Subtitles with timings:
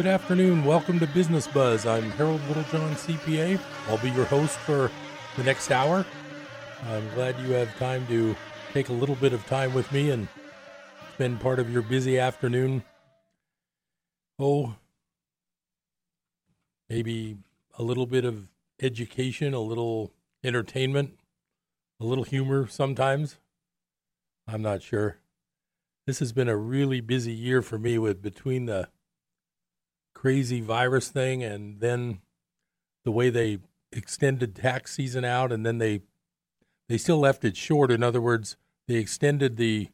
[0.00, 0.64] Good afternoon.
[0.64, 1.84] Welcome to Business Buzz.
[1.84, 3.60] I'm Harold Littlejohn, CPA.
[3.86, 4.90] I'll be your host for
[5.36, 6.06] the next hour.
[6.86, 8.34] I'm glad you have time to
[8.72, 10.26] take a little bit of time with me and
[11.12, 12.82] spend part of your busy afternoon.
[14.38, 14.74] Oh,
[16.88, 17.36] maybe
[17.78, 18.48] a little bit of
[18.80, 21.18] education, a little entertainment,
[22.00, 23.36] a little humor sometimes.
[24.48, 25.18] I'm not sure.
[26.06, 28.88] This has been a really busy year for me with between the
[30.14, 32.20] crazy virus thing and then
[33.04, 33.58] the way they
[33.92, 36.02] extended tax season out and then they
[36.88, 37.90] they still left it short.
[37.90, 38.56] In other words
[38.86, 39.88] they extended the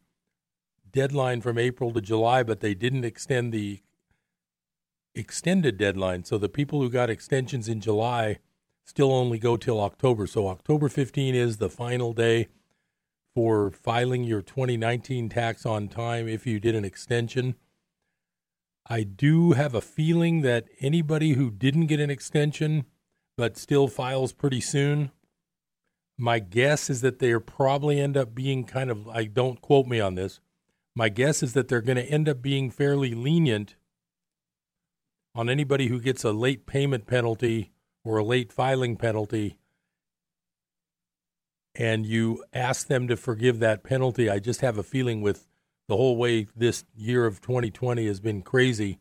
[0.91, 3.81] deadline from April to July but they didn't extend the
[5.15, 6.25] extended deadline.
[6.25, 8.39] So the people who got extensions in July
[8.85, 10.27] still only go till October.
[10.27, 12.49] So October 15 is the final day
[13.35, 17.55] for filing your 2019 tax on time if you did an extension
[18.89, 22.87] I do have a feeling that anybody who didn't get an extension
[23.37, 25.11] but still files pretty soon,
[26.17, 30.01] my guess is that they're probably end up being kind of, I don't quote me
[30.01, 30.41] on this,
[30.95, 33.77] my guess is that they're going to end up being fairly lenient
[35.35, 37.73] on anybody who gets a late payment penalty
[38.05, 39.59] or a late filing penalty
[41.75, 44.31] and you ask them to forgive that penalty.
[44.31, 45.47] I just have a feeling with
[45.89, 48.99] the whole way this year of 2020 has been crazy.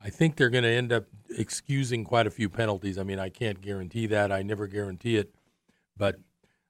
[0.00, 2.98] I think they're going to end up excusing quite a few penalties.
[2.98, 4.30] I mean, I can't guarantee that.
[4.30, 5.34] I never guarantee it.
[5.96, 6.16] But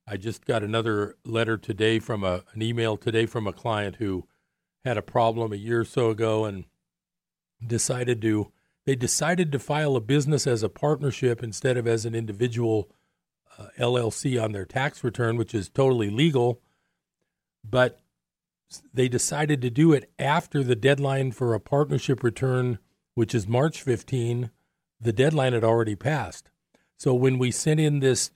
[0.06, 4.26] I just got another letter today from a an email today from a client who
[4.84, 6.64] had a problem a year or so ago and
[7.66, 8.52] decided to
[8.84, 12.90] they decided to file a business as a partnership instead of as an individual
[13.58, 16.60] uh, LLC on their tax return, which is totally legal.
[17.68, 18.00] But
[18.92, 22.78] they decided to do it after the deadline for a partnership return,
[23.14, 24.50] which is March 15.
[25.00, 26.50] The deadline had already passed.
[26.96, 28.30] So when we sent in this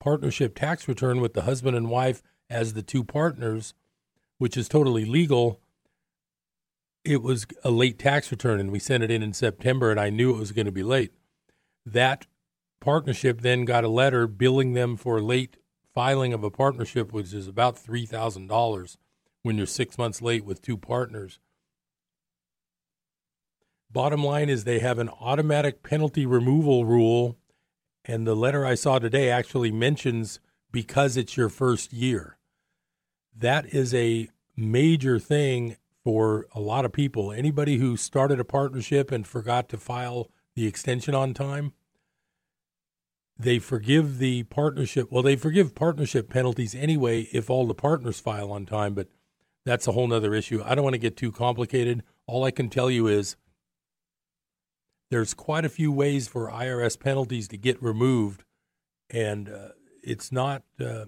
[0.00, 3.74] partnership tax return with the husband and wife as the two partners,
[4.38, 5.60] which is totally legal,
[7.04, 10.10] it was a late tax return and we sent it in in September and I
[10.10, 11.12] knew it was going to be late.
[11.84, 12.26] That
[12.80, 15.58] partnership then got a letter billing them for late
[15.94, 18.96] filing of a partnership, which is about $3,000
[19.44, 21.38] when you're six months late with two partners.
[23.90, 27.36] Bottom line is they have an automatic penalty removal rule,
[28.06, 30.40] and the letter I saw today actually mentions
[30.72, 32.38] because it's your first year.
[33.36, 37.30] That is a major thing for a lot of people.
[37.30, 41.74] Anybody who started a partnership and forgot to file the extension on time,
[43.38, 45.12] they forgive the partnership.
[45.12, 49.08] Well, they forgive partnership penalties anyway if all the partners file on time, but
[49.64, 50.62] that's a whole nother issue.
[50.64, 52.02] I don't want to get too complicated.
[52.26, 53.36] All I can tell you is
[55.10, 58.44] there's quite a few ways for IRS penalties to get removed,
[59.10, 59.68] and uh,
[60.02, 60.62] it's not.
[60.78, 61.06] Uh,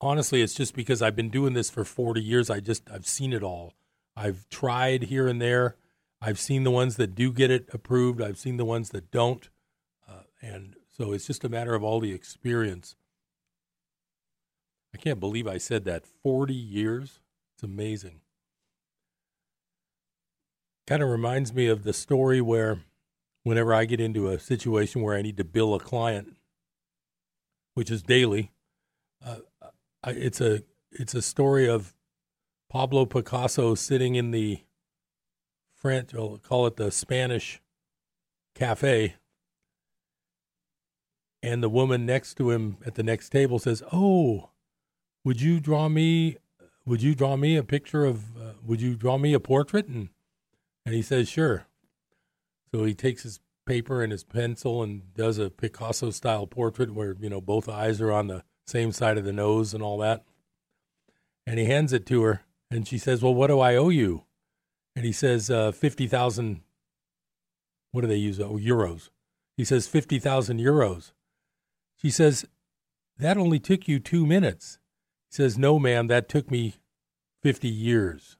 [0.00, 2.50] honestly, it's just because I've been doing this for 40 years.
[2.50, 3.74] I just I've seen it all.
[4.16, 5.76] I've tried here and there.
[6.20, 8.20] I've seen the ones that do get it approved.
[8.20, 9.48] I've seen the ones that don't,
[10.08, 12.94] uh, and so it's just a matter of all the experience.
[14.94, 16.04] I can't believe I said that.
[16.22, 17.20] 40 years?
[17.54, 18.20] It's amazing.
[20.86, 22.80] Kind of reminds me of the story where
[23.44, 26.36] whenever I get into a situation where I need to bill a client,
[27.74, 28.52] which is daily,
[29.24, 29.36] uh,
[30.02, 31.94] I, it's a it's a story of
[32.68, 34.60] Pablo Picasso sitting in the
[35.74, 37.60] French, I'll call it the Spanish
[38.54, 39.14] cafe,
[41.42, 44.51] and the woman next to him at the next table says, "Oh,
[45.24, 46.36] would you draw me
[46.84, 49.86] would you draw me a picture of uh, would you draw me a portrait?
[49.86, 50.08] And
[50.84, 51.66] and he says sure.
[52.72, 57.16] So he takes his paper and his pencil and does a picasso style portrait where
[57.20, 60.24] you know both eyes are on the same side of the nose and all that.
[61.46, 64.24] And he hands it to her and she says well what do i owe you?
[64.96, 66.62] And he says uh, 50000
[67.92, 68.40] what do they use?
[68.40, 69.10] Oh euros.
[69.56, 71.12] He says 50000 euros.
[71.96, 72.44] She says
[73.18, 74.78] that only took you two minutes
[75.32, 76.74] says, No, ma'am, that took me
[77.42, 78.36] 50 years.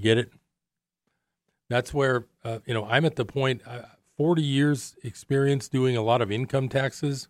[0.00, 0.32] get it?
[1.68, 3.82] That's where, uh, you know, I'm at the point, uh,
[4.16, 7.28] 40 years experience doing a lot of income taxes.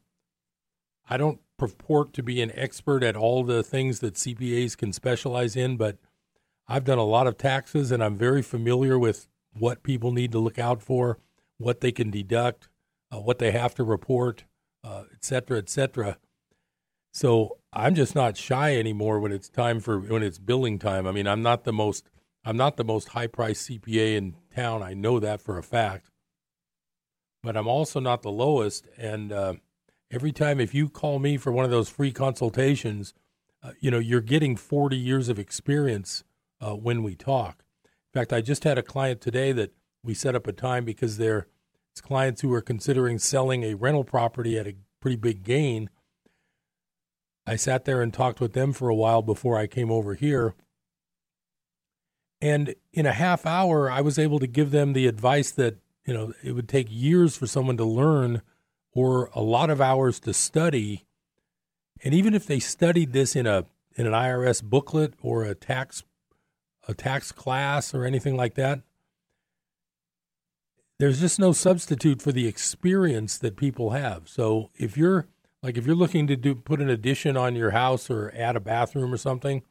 [1.10, 5.56] I don't purport to be an expert at all the things that CPAs can specialize
[5.56, 5.98] in, but
[6.68, 10.38] I've done a lot of taxes and I'm very familiar with what people need to
[10.38, 11.18] look out for,
[11.56, 12.68] what they can deduct,
[13.12, 14.44] uh, what they have to report,
[14.84, 16.18] uh, et cetera, et cetera.
[17.18, 21.04] So I'm just not shy anymore when it's time for when it's billing time.
[21.04, 22.08] I mean, I'm not the most
[22.44, 24.84] I'm not the most high priced CPA in town.
[24.84, 26.12] I know that for a fact.
[27.42, 28.86] But I'm also not the lowest.
[28.96, 29.54] And uh,
[30.12, 33.14] every time, if you call me for one of those free consultations,
[33.64, 36.22] uh, you know, you're getting 40 years of experience
[36.60, 37.64] uh, when we talk.
[37.84, 39.72] In fact, I just had a client today that
[40.04, 41.48] we set up a time because they're
[41.90, 45.90] it's clients who are considering selling a rental property at a pretty big gain.
[47.48, 50.54] I sat there and talked with them for a while before I came over here.
[52.40, 56.12] And in a half hour, I was able to give them the advice that, you
[56.12, 58.42] know, it would take years for someone to learn
[58.92, 61.06] or a lot of hours to study.
[62.04, 63.64] And even if they studied this in a
[63.96, 66.04] in an IRS booklet or a tax
[66.86, 68.82] a tax class or anything like that,
[70.98, 74.28] there's just no substitute for the experience that people have.
[74.28, 75.26] So if you're
[75.62, 78.60] like if you're looking to do put an addition on your house or add a
[78.60, 79.62] bathroom or something,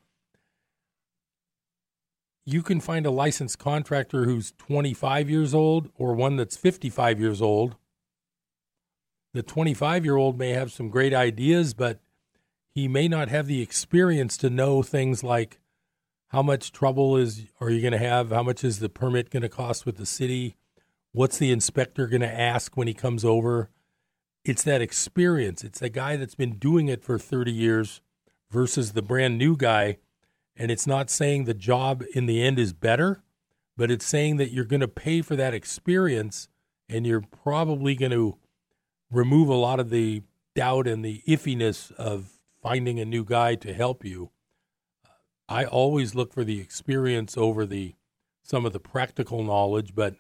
[2.45, 7.41] you can find a licensed contractor who's 25 years old or one that's 55 years
[7.41, 7.75] old.
[9.33, 11.99] The 25 year old may have some great ideas, but
[12.69, 15.59] he may not have the experience to know things like
[16.29, 19.43] how much trouble is are you going to have, how much is the permit going
[19.43, 20.57] to cost with the city,
[21.17, 23.71] What's the inspector going to ask when he comes over?
[24.47, 25.61] It's that experience.
[25.65, 27.99] It's the guy that's been doing it for 30 years
[28.49, 29.97] versus the brand new guy.
[30.55, 33.21] And it's not saying the job in the end is better,
[33.75, 36.47] but it's saying that you're going to pay for that experience
[36.87, 38.37] and you're probably going to
[39.11, 40.23] remove a lot of the
[40.55, 44.31] doubt and the iffiness of finding a new guy to help you.
[45.49, 47.95] I always look for the experience over the
[48.43, 50.15] some of the practical knowledge, but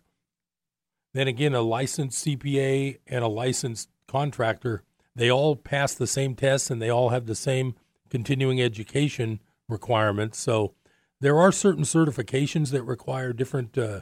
[1.13, 4.83] then again, a licensed CPA and a licensed contractor,
[5.15, 7.75] they all pass the same tests and they all have the same
[8.09, 10.39] continuing education requirements.
[10.39, 10.73] So
[11.19, 14.01] there are certain certifications that require different uh,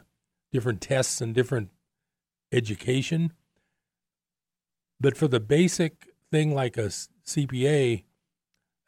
[0.52, 1.70] different tests and different
[2.52, 3.32] education.
[5.00, 6.90] But for the basic thing like a
[7.26, 8.04] CPA,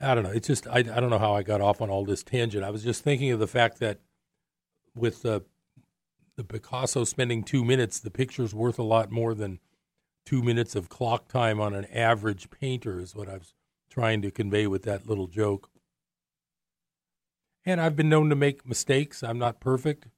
[0.01, 0.31] I don't know.
[0.31, 2.65] It's just I, I don't know how I got off on all this tangent.
[2.65, 4.01] I was just thinking of the fact that
[4.95, 5.41] with uh,
[6.37, 9.59] the Picasso spending two minutes, the picture's worth a lot more than
[10.29, 13.55] two minutes of clock time on an average painter, is what I was
[13.89, 15.71] trying to convey with that little joke.
[17.65, 19.23] And I've been known to make mistakes.
[19.23, 20.09] I'm not perfect.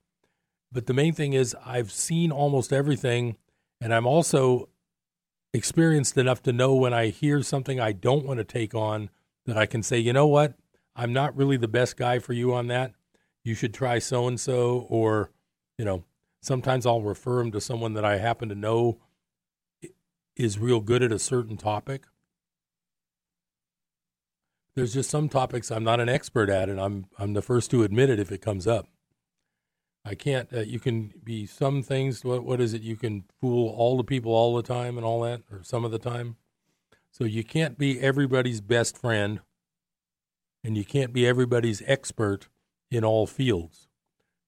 [0.72, 3.36] But the main thing is, I've seen almost everything,
[3.80, 4.68] and I'm also
[5.54, 9.10] experienced enough to know when I hear something I don't want to take on
[9.46, 10.54] that I can say, you know what?
[10.96, 12.94] I'm not really the best guy for you on that.
[13.44, 15.30] You should try so and so, or,
[15.78, 16.02] you know,
[16.42, 18.98] Sometimes I'll refer them to someone that I happen to know
[20.44, 22.04] is real good at a certain topic.
[24.74, 27.82] There's just some topics I'm not an expert at, and I'm I'm the first to
[27.82, 28.86] admit it if it comes up.
[30.04, 30.48] I can't.
[30.52, 32.24] Uh, you can be some things.
[32.24, 32.82] What what is it?
[32.82, 35.90] You can fool all the people all the time and all that, or some of
[35.90, 36.36] the time.
[37.10, 39.40] So you can't be everybody's best friend,
[40.64, 42.48] and you can't be everybody's expert
[42.90, 43.88] in all fields.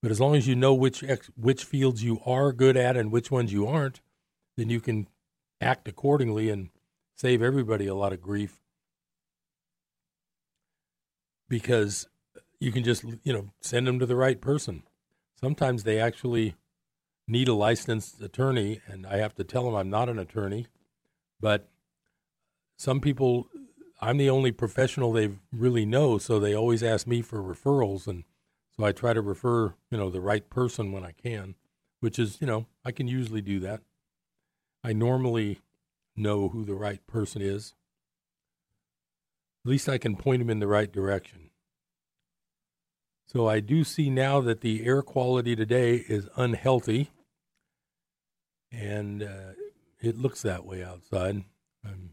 [0.01, 3.13] But as long as you know which ex, which fields you are good at and
[3.13, 4.01] which ones you aren't,
[4.57, 5.09] then you can
[5.63, 6.71] act accordingly and
[7.15, 8.61] save everybody a lot of grief.
[11.49, 12.09] Because
[12.59, 14.83] you can just you know send them to the right person.
[15.41, 16.55] Sometimes they actually
[17.27, 20.67] need a licensed attorney, and I have to tell them I'm not an attorney.
[21.41, 21.69] But
[22.77, 23.49] some people,
[24.01, 28.25] I'm the only professional they really know, so they always ask me for referrals, and
[28.77, 31.57] so I try to refer, you know, the right person when I can,
[32.01, 33.83] which is, you know, I can usually do that.
[34.85, 35.61] I normally
[36.17, 37.75] know who the right person is.
[39.65, 41.51] At least I can point them in the right direction.
[43.27, 47.11] So I do see now that the air quality today is unhealthy,
[48.71, 49.53] and uh,
[50.01, 51.45] it looks that way outside.
[51.87, 52.11] Um,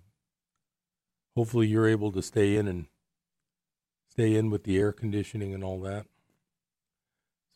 [1.35, 2.85] hopefully, you're able to stay in and
[4.07, 6.05] stay in with the air conditioning and all that.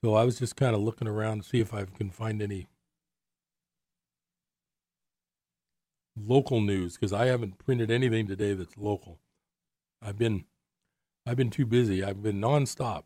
[0.04, 2.68] So I was just kind of looking around to see if I can find any
[6.16, 9.20] local news because I haven't printed anything today that's local.
[10.02, 10.46] I've been
[11.26, 12.04] I've been too busy.
[12.04, 13.04] I've been nonstop.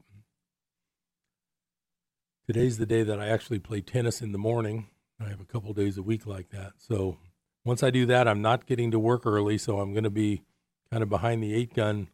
[2.48, 4.88] Today's the day that I actually play tennis in the morning.
[5.20, 6.74] I have a couple days a week like that.
[6.78, 7.18] So
[7.66, 10.44] once I do that, I'm not getting to work early, so I'm going to be
[10.90, 12.08] kind of behind the eight gun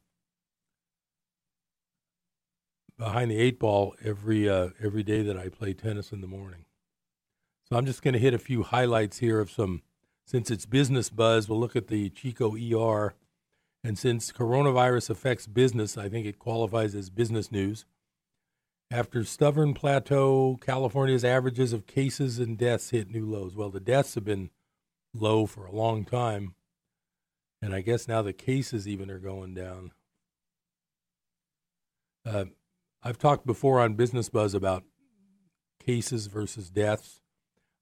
[2.98, 6.66] behind the eight ball every uh, every day that I play tennis in the morning.
[7.70, 9.82] So I'm just going to hit a few highlights here of some.
[10.26, 13.14] Since it's business buzz, we'll look at the Chico ER,
[13.84, 17.86] and since coronavirus affects business, I think it qualifies as business news.
[18.90, 23.56] After stubborn plateau, California's averages of cases and deaths hit new lows.
[23.56, 24.50] Well, the deaths have been
[25.14, 26.56] low for a long time,
[27.62, 29.92] and I guess now the cases even are going down.
[32.26, 32.46] Uh,
[33.02, 34.84] I've talked before on Business Buzz about
[35.86, 37.20] cases versus deaths.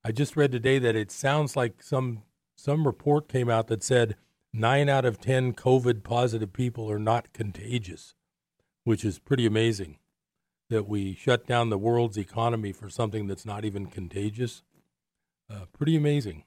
[0.03, 2.23] I just read today that it sounds like some
[2.61, 4.15] some report came out that said
[4.53, 8.13] nine out of ten COVID positive people are not contagious,
[8.83, 9.97] which is pretty amazing.
[10.69, 14.61] That we shut down the world's economy for something that's not even contagious.
[15.49, 16.43] Uh, pretty amazing.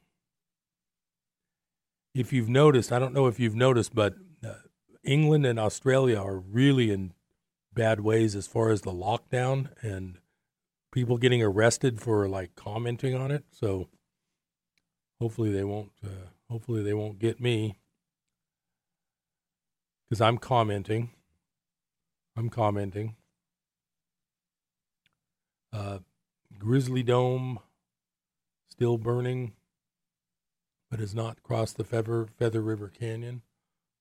[2.14, 4.14] If you've noticed, I don't know if you've noticed, but
[4.46, 4.54] uh,
[5.02, 7.12] England and Australia are really in
[7.74, 10.18] bad ways as far as the lockdown and
[10.92, 13.44] people getting arrested for like commenting on it.
[13.50, 13.88] So
[15.24, 15.90] hopefully they won't.
[16.04, 17.78] Uh, hopefully they won't get me
[20.04, 21.12] because I'm commenting.
[22.36, 23.16] I'm commenting.
[25.72, 26.00] Uh,
[26.58, 27.58] Grizzly Dome
[28.68, 29.54] still burning,
[30.90, 33.40] but has not crossed the Feather, Feather River Canyon.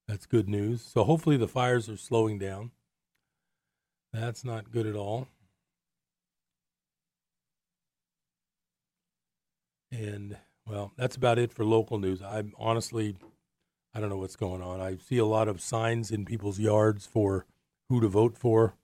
[0.10, 0.82] That's good news.
[0.82, 2.72] So hopefully the fires are slowing down.
[4.12, 5.30] That's not good at all.
[9.90, 10.36] And
[10.68, 12.22] well, that's about it for local news.
[12.22, 13.16] I'm honestly,
[13.94, 14.80] I don't know what's going on.
[14.80, 17.46] I see a lot of signs in people's yards for
[17.90, 18.76] who to vote for.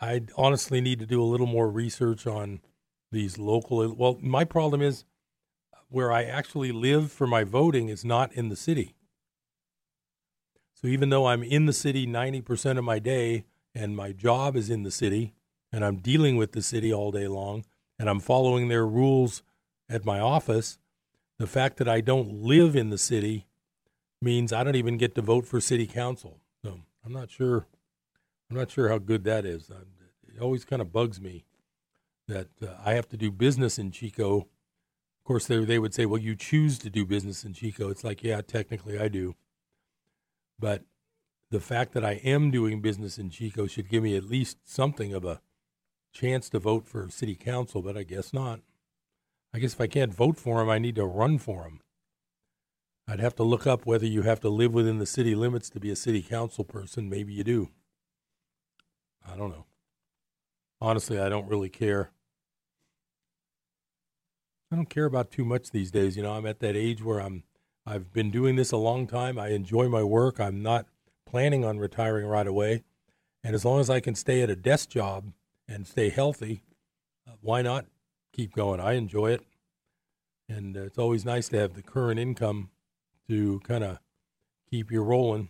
[0.00, 2.60] I honestly need to do a little more research on
[3.10, 3.94] these local.
[3.94, 5.04] Well, my problem is
[5.88, 8.94] where I actually live for my voting is not in the city.
[10.74, 14.68] So even though I'm in the city 90% of my day and my job is
[14.68, 15.32] in the city
[15.72, 17.64] and I'm dealing with the city all day long
[17.98, 19.42] and I'm following their rules
[19.88, 20.78] at my office,
[21.38, 23.46] the fact that I don't live in the city
[24.20, 26.40] means I don't even get to vote for city council.
[26.64, 27.66] So I'm not sure.
[28.50, 29.70] I'm not sure how good that is.
[29.70, 31.44] It always kind of bugs me
[32.28, 34.38] that uh, I have to do business in Chico.
[34.38, 38.04] Of course, they they would say, "Well, you choose to do business in Chico." It's
[38.04, 39.34] like, yeah, technically I do,
[40.58, 40.82] but
[41.50, 45.12] the fact that I am doing business in Chico should give me at least something
[45.12, 45.40] of a
[46.12, 47.82] chance to vote for city council.
[47.82, 48.60] But I guess not.
[49.54, 51.80] I guess if I can't vote for him, I need to run for him.
[53.08, 55.80] I'd have to look up whether you have to live within the city limits to
[55.80, 57.08] be a city council person.
[57.08, 57.70] Maybe you do.
[59.26, 59.66] I don't know.
[60.80, 62.10] Honestly, I don't really care.
[64.70, 66.16] I don't care about too much these days.
[66.16, 67.44] You know, I'm at that age where I'm
[67.86, 69.38] I've been doing this a long time.
[69.38, 70.40] I enjoy my work.
[70.40, 70.86] I'm not
[71.24, 72.82] planning on retiring right away.
[73.44, 75.32] And as long as I can stay at a desk job
[75.68, 76.62] and stay healthy,
[77.28, 77.86] uh, why not
[78.36, 78.80] keep going.
[78.80, 79.42] I enjoy it,
[80.48, 82.70] and uh, it's always nice to have the current income
[83.28, 83.98] to kind of
[84.70, 85.48] keep you rolling.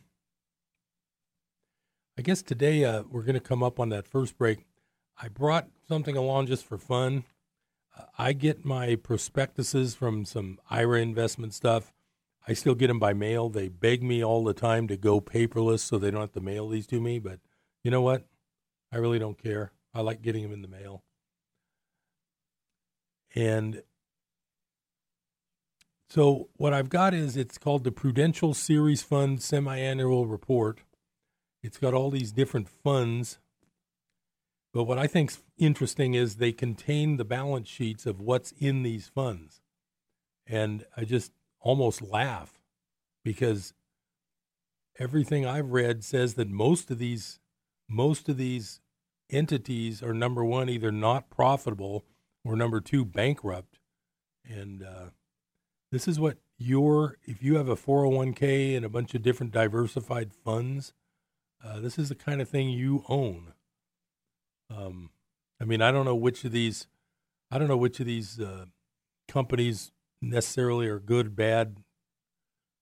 [2.17, 4.65] I guess today uh, we're going to come up on that first break.
[5.21, 7.25] I brought something along just for fun.
[7.99, 11.93] Uh, I get my prospectuses from some IRA investment stuff.
[12.49, 13.49] I still get them by mail.
[13.49, 16.69] They beg me all the time to go paperless so they don't have to mail
[16.69, 17.19] these to me.
[17.19, 17.41] But
[17.83, 18.25] you know what?
[18.93, 19.73] I really don't care.
[19.93, 21.03] I like getting them in the mail.
[23.35, 23.83] And
[26.09, 30.81] so what I've got is it's called the Prudential Series Fund Semi-Annual Report.
[31.63, 33.39] It's got all these different funds.
[34.73, 39.09] But what I think's interesting is they contain the balance sheets of what's in these
[39.09, 39.61] funds.
[40.47, 42.61] And I just almost laugh
[43.25, 43.75] because
[44.99, 47.41] everything I've read says that most of these
[47.89, 48.81] most of these
[49.31, 52.05] entities are number one either not profitable
[52.47, 53.79] or number two, bankrupt.
[54.49, 55.11] And uh,
[55.91, 60.33] this is what your, if you have a 401k and a bunch of different diversified
[60.33, 60.93] funds,
[61.65, 63.53] uh, this is the kind of thing you own.
[64.71, 65.11] Um,
[65.61, 66.87] I mean, I don't know which of these,
[67.51, 68.67] I don't know which of these uh,
[69.27, 69.91] companies
[70.23, 71.79] necessarily are good, bad,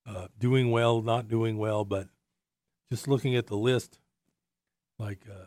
[0.06, 2.08] uh, doing well, not doing well, but
[2.90, 3.98] just looking at the list,
[4.98, 5.46] like uh,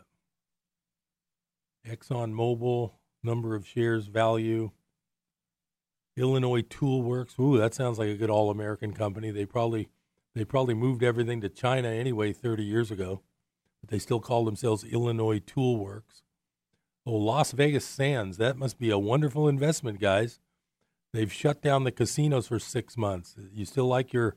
[1.87, 2.93] Exxon Mobil,
[3.27, 4.71] number of shares value.
[6.15, 7.35] Illinois Tool Works.
[7.39, 9.29] Ooh, that sounds like a good all-American company.
[9.29, 9.89] They probably
[10.33, 13.21] they probably moved everything to China anyway 30 years ago,
[13.81, 16.23] but they still call themselves Illinois Tool Works.
[17.05, 18.37] Oh, Las Vegas Sands.
[18.37, 20.39] That must be a wonderful investment, guys.
[21.13, 23.35] They've shut down the casinos for 6 months.
[23.51, 24.35] You still like your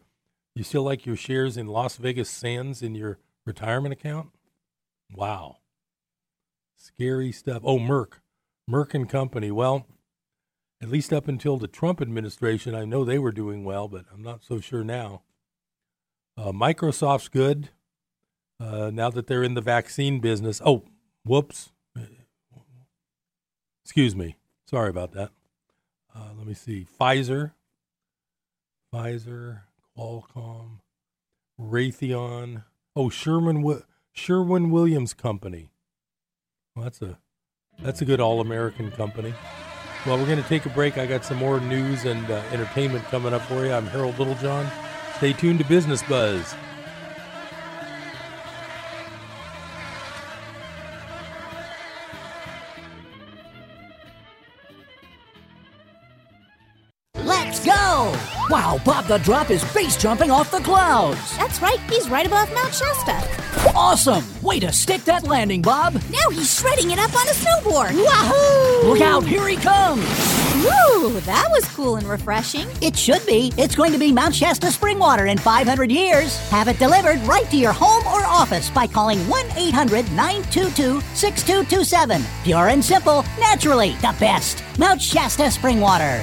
[0.54, 4.30] you still like your shares in Las Vegas Sands in your retirement account?
[5.12, 5.59] Wow.
[6.76, 7.62] Scary stuff.
[7.64, 8.20] Oh, Merck.
[8.69, 9.50] Merck and Company.
[9.50, 9.87] Well,
[10.83, 14.23] at least up until the Trump administration, I know they were doing well, but I'm
[14.23, 15.23] not so sure now.
[16.37, 17.71] Uh, Microsoft's good
[18.59, 20.61] uh, now that they're in the vaccine business.
[20.64, 20.85] Oh,
[21.25, 21.71] whoops.
[23.85, 24.37] Excuse me.
[24.67, 25.31] Sorry about that.
[26.14, 26.87] Uh, let me see.
[27.00, 27.52] Pfizer,
[28.95, 29.62] Pfizer,
[29.97, 30.79] Qualcomm,
[31.61, 32.64] Raytheon.
[32.95, 35.73] Oh, Sherman Sherwin Williams Company.
[36.75, 37.19] Well, that's a
[37.83, 39.35] that's a good all American company.
[40.07, 40.97] Well, we're going to take a break.
[40.97, 43.73] I got some more news and uh, entertainment coming up for you.
[43.73, 44.67] I'm Harold Littlejohn.
[45.19, 46.55] Stay tuned to Business Buzz.
[59.11, 61.37] The Drop is base jumping off the clouds.
[61.37, 63.21] That's right, he's right above Mount Shasta.
[63.75, 64.25] Awesome!
[64.40, 65.95] Way to stick that landing, Bob.
[65.95, 67.93] Now he's shredding it up on a snowboard.
[67.97, 68.88] Wahoo!
[68.88, 70.05] Look out, here he comes.
[70.62, 72.69] Woo, that was cool and refreshing.
[72.81, 73.52] It should be.
[73.59, 76.38] It's going to be Mount Shasta spring water in 500 years.
[76.50, 82.23] Have it delivered right to your home or office by calling 1 800 922 6227.
[82.45, 84.62] Pure and simple, naturally the best.
[84.79, 86.23] Mount Shasta spring water.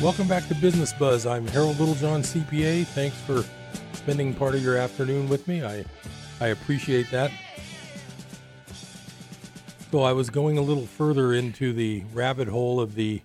[0.00, 1.26] Welcome back to Business Buzz.
[1.26, 2.86] I'm Harold Littlejohn, CPA.
[2.86, 3.42] Thanks for
[3.94, 5.64] spending part of your afternoon with me.
[5.64, 5.84] I,
[6.40, 7.32] I appreciate that.
[9.90, 13.22] So I was going a little further into the rabbit hole of the.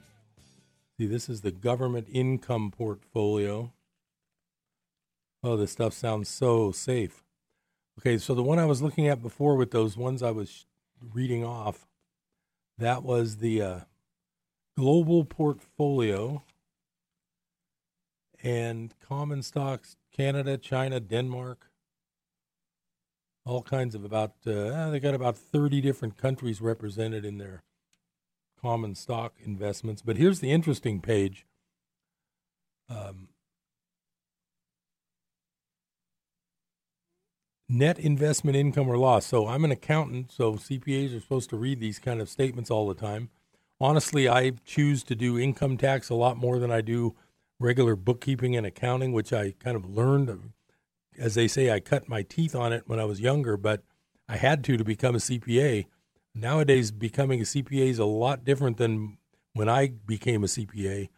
[0.97, 3.71] See, this is the government income portfolio.
[5.43, 7.23] Oh, this stuff sounds so safe.
[7.99, 10.65] Okay, so the one I was looking at before with those ones I was
[11.13, 11.87] reading off,
[12.79, 13.79] that was the uh,
[14.75, 16.41] global portfolio
[18.43, 21.71] and common stocks Canada, China, Denmark,
[23.45, 27.63] all kinds of about, uh, they got about 30 different countries represented in their
[28.61, 30.01] common stock investments.
[30.01, 31.45] But here's the interesting page.
[32.89, 33.29] Um,
[37.67, 39.25] net investment income or loss.
[39.25, 42.87] So I'm an accountant, so CPAs are supposed to read these kind of statements all
[42.87, 43.29] the time.
[43.81, 47.15] Honestly, I choose to do income tax a lot more than I do
[47.63, 50.51] regular bookkeeping and accounting, which I kind of learned.
[51.17, 53.83] As they say, I cut my teeth on it when I was younger, but
[54.27, 55.85] I had to to become a CPA.
[56.35, 59.17] Nowadays, becoming a CPA is a lot different than
[59.53, 61.09] when I became a CPA.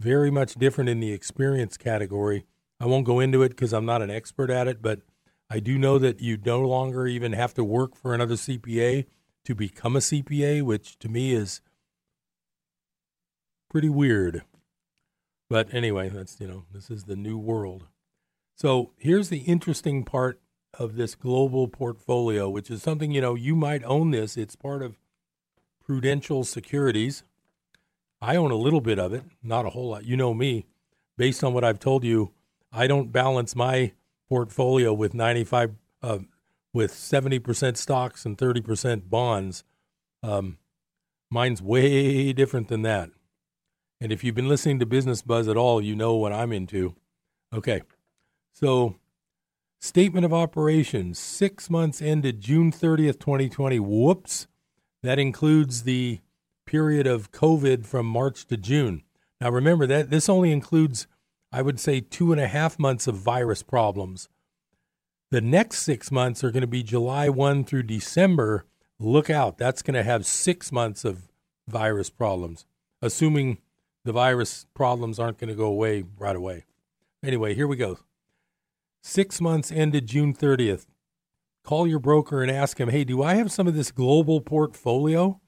[0.00, 2.44] Very much different in the experience category.
[2.80, 5.00] I won't go into it because I'm not an expert at it, but
[5.48, 9.06] I do know that you no longer even have to work for another CPA
[9.44, 11.62] to become a CPA, which to me is
[13.70, 14.42] pretty weird.
[15.50, 17.86] But anyway, that's, you know, this is the new world.
[18.54, 20.40] So here's the interesting part
[20.78, 24.36] of this global portfolio, which is something, you know, you might own this.
[24.36, 24.98] It's part of
[25.84, 27.22] Prudential Securities.
[28.20, 30.04] I own a little bit of it, not a whole lot.
[30.04, 30.66] You know me.
[31.16, 32.32] Based on what I've told you,
[32.72, 33.92] I don't balance my
[34.28, 36.18] portfolio with 95 uh,
[36.72, 39.64] with 70% stocks and 30% bonds.
[40.22, 40.58] Um,
[41.30, 43.10] mine's way different than that.
[44.00, 46.94] And if you've been listening to Business Buzz at all, you know what I'm into.
[47.52, 47.82] Okay.
[48.52, 48.96] So,
[49.80, 53.80] statement of operations six months ended June 30th, 2020.
[53.80, 54.46] Whoops.
[55.02, 56.20] That includes the
[56.66, 59.02] period of COVID from March to June.
[59.40, 61.06] Now, remember that this only includes,
[61.52, 64.28] I would say, two and a half months of virus problems.
[65.30, 68.64] The next six months are going to be July 1 through December.
[68.98, 69.58] Look out.
[69.58, 71.28] That's going to have six months of
[71.68, 72.64] virus problems,
[73.02, 73.58] assuming
[74.08, 76.64] the virus problems aren't going to go away right away.
[77.22, 77.98] Anyway, here we go.
[79.02, 80.86] six months ended June 30th.
[81.62, 85.38] Call your broker and ask him, hey, do I have some of this global portfolio?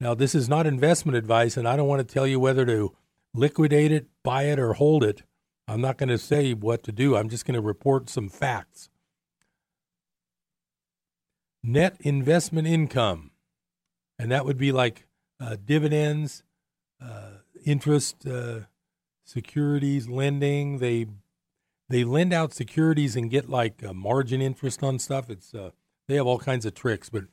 [0.00, 2.96] Now, this is not investment advice, and I don't want to tell you whether to
[3.34, 5.22] liquidate it, buy it, or hold it.
[5.68, 7.16] I'm not going to say what to do.
[7.16, 8.88] I'm just going to report some facts.
[11.62, 13.32] Net investment income,
[14.18, 15.06] and that would be like
[15.38, 16.44] uh, dividends,
[16.98, 17.35] uh,
[17.66, 18.60] interest, uh,
[19.24, 20.78] securities, lending.
[20.78, 21.06] They
[21.90, 25.28] they lend out securities and get like margin interest on stuff.
[25.28, 25.70] It's uh,
[26.08, 27.24] they have all kinds of tricks, but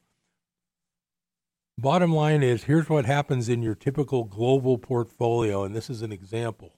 [1.77, 6.11] bottom line is here's what happens in your typical global portfolio, and this is an
[6.11, 6.73] example.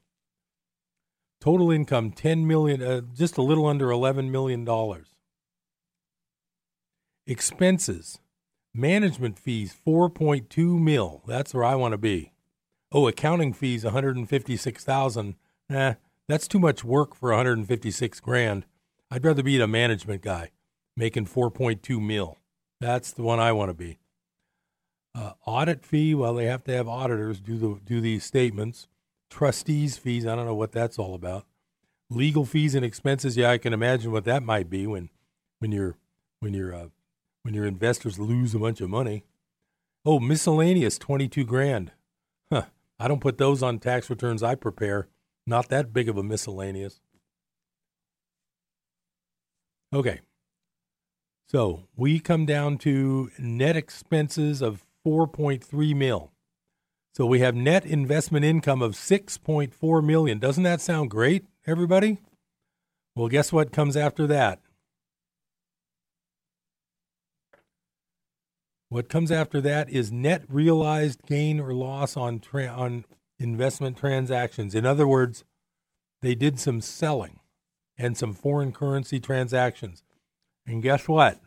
[1.41, 5.15] Total income 10 million, uh, just a little under 11 million dollars.
[7.27, 8.19] Expenses,
[8.73, 11.23] management fees 4.2 mil.
[11.27, 12.34] That's where I want to be.
[12.95, 15.35] Oh, accounting fees 156,000.
[15.69, 15.95] Nah,
[16.29, 18.65] that's too much work for 156 grand.
[19.11, 20.51] I'd rather be a management guy
[20.95, 22.37] making 4.2 mil.
[22.79, 23.99] That's the one I want to be.
[25.13, 28.87] Uh, audit fee, well, they have to have auditors do the do these statements
[29.29, 30.25] trustees fees.
[30.25, 31.45] I don't know what that's all about.
[32.09, 33.35] Legal fees and expenses.
[33.35, 35.09] Yeah, I can imagine what that might be when
[35.59, 35.97] when your
[36.39, 36.87] when your uh,
[37.41, 39.25] when your investors lose a bunch of money.
[40.05, 41.91] Oh, miscellaneous, twenty two grand.
[42.99, 45.07] I don't put those on tax returns I prepare.
[45.45, 47.01] Not that big of a miscellaneous.
[49.93, 50.21] Okay.
[51.47, 56.31] So we come down to net expenses of 4.3 mil.
[57.13, 60.39] So we have net investment income of 6.4 million.
[60.39, 62.19] Doesn't that sound great, everybody?
[63.15, 64.59] Well, guess what comes after that?
[68.89, 73.05] What comes after that is net realized gain or loss on tra- on
[73.39, 74.75] investment transactions.
[74.75, 75.43] In other words,
[76.21, 77.39] they did some selling
[77.97, 80.03] and some foreign currency transactions.
[80.65, 81.39] And guess what?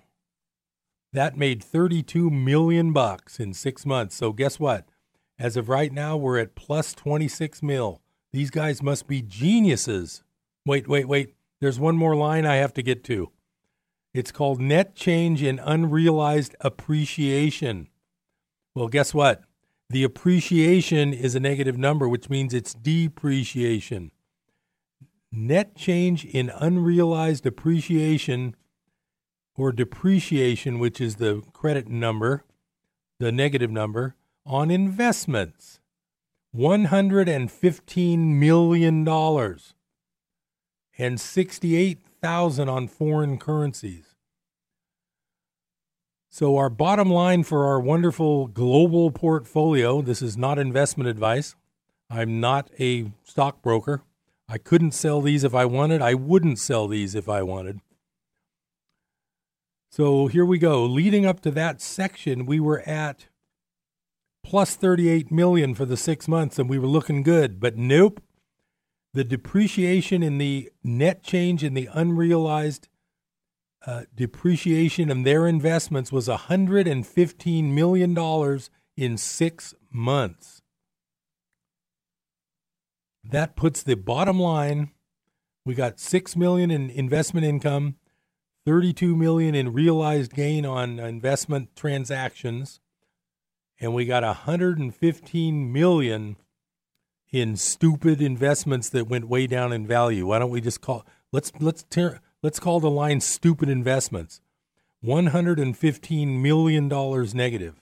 [1.12, 4.16] That made 32 million bucks in 6 months.
[4.16, 4.86] So guess what?
[5.38, 8.02] As of right now, we're at plus 26 mil.
[8.32, 10.22] These guys must be geniuses.
[10.66, 11.34] Wait, wait, wait.
[11.60, 13.30] There's one more line I have to get to.
[14.18, 17.86] It's called net change in unrealized appreciation.
[18.74, 19.44] Well, guess what?
[19.90, 24.10] The appreciation is a negative number, which means it's depreciation.
[25.30, 28.56] Net change in unrealized appreciation
[29.54, 32.44] or depreciation, which is the credit number,
[33.20, 35.78] the negative number, on investments.
[36.56, 39.08] $115 million
[40.98, 44.07] and 68,000 on foreign currencies.
[46.38, 51.56] So our bottom line for our wonderful global portfolio, this is not investment advice.
[52.08, 54.02] I'm not a stockbroker.
[54.48, 56.00] I couldn't sell these if I wanted.
[56.00, 57.80] I wouldn't sell these if I wanted.
[59.90, 60.84] So here we go.
[60.84, 63.26] Leading up to that section, we were at
[64.44, 68.22] plus 38 million for the 6 months and we were looking good, but nope.
[69.12, 72.86] The depreciation in the net change in the unrealized
[73.86, 78.60] uh, depreciation in their investments was $115 million
[78.96, 80.62] in six months.
[83.24, 84.90] That puts the bottom line.
[85.64, 87.96] We got six million in investment income,
[88.64, 92.80] 32 million in realized gain on investment transactions,
[93.80, 96.36] and we got 115 million
[97.30, 100.26] in stupid investments that went way down in value.
[100.26, 104.40] Why don't we just call let's let's tear, let's call the line stupid investments.
[105.00, 107.80] 115 million dollars negative.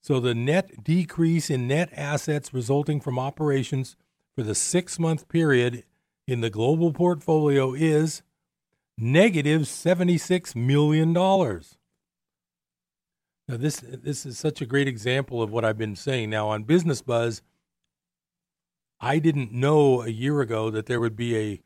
[0.00, 3.96] So the net decrease in net assets resulting from operations
[4.34, 5.84] for the 6-month period
[6.26, 8.26] in the global portfolio is negative
[8.98, 11.76] negative 76 million dollars.
[13.48, 16.30] Now this this is such a great example of what I've been saying.
[16.30, 17.42] Now on Business Buzz,
[19.00, 21.60] I didn't know a year ago that there would be a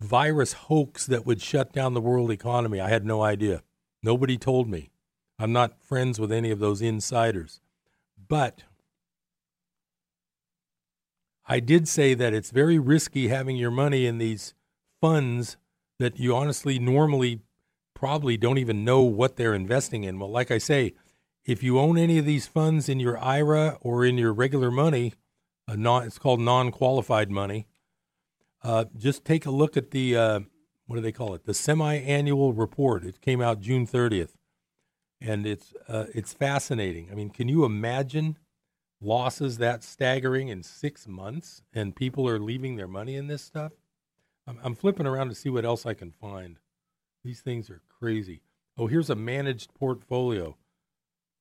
[0.00, 2.80] virus hoax that would shut down the world economy.
[2.80, 3.62] I had no idea.
[4.02, 4.90] Nobody told me.
[5.38, 7.60] I'm not friends with any of those insiders.
[8.28, 8.64] But
[11.46, 14.54] I did say that it's very risky having your money in these
[15.00, 15.56] funds
[15.98, 17.40] that you honestly normally
[17.94, 20.18] probably don't even know what they're investing in.
[20.18, 20.94] Well, like I say,
[21.44, 25.14] if you own any of these funds in your IRA or in your regular money,
[25.68, 27.66] non, it's called non-qualified money.
[28.62, 30.40] Uh, just take a look at the uh,
[30.86, 31.44] what do they call it?
[31.44, 33.04] The semi-annual report.
[33.04, 34.34] It came out June 30th,
[35.20, 37.08] and it's uh, it's fascinating.
[37.10, 38.36] I mean, can you imagine
[39.00, 43.72] losses that staggering in six months, and people are leaving their money in this stuff?
[44.46, 46.58] I'm, I'm flipping around to see what else I can find.
[47.24, 48.42] These things are crazy.
[48.76, 50.56] Oh, here's a managed portfolio.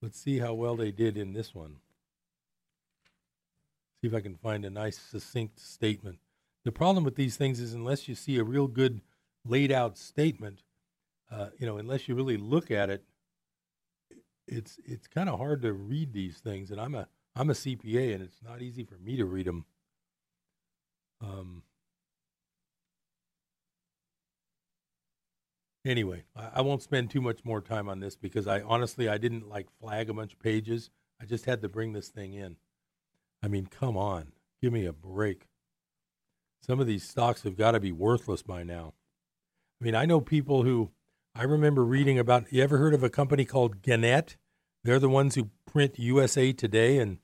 [0.01, 1.77] Let's see how well they did in this one.
[4.01, 6.19] See if I can find a nice, succinct statement.
[6.65, 9.01] The problem with these things is unless you see a real good
[9.45, 10.63] laid out statement,
[11.31, 13.03] uh, you know, unless you really look at it,
[14.47, 16.71] it's it's kind of hard to read these things.
[16.71, 19.65] And I'm a I'm a CPA, and it's not easy for me to read them.
[21.21, 21.63] Um,
[25.85, 29.17] anyway, I, I, won't spend too much more time on this because I honestly I
[29.17, 30.89] didn't like flag a bunch of pages.
[31.21, 32.55] I just had to bring this thing in.
[33.43, 35.48] I mean, come on, give me a break.
[36.61, 38.93] Some of these stocks have got to be worthless by now.
[39.81, 40.91] I mean, I know people who
[41.35, 42.51] I remember reading about.
[42.51, 44.35] You ever heard of a company called Gannett?
[44.83, 47.19] They're the ones who print USA Today and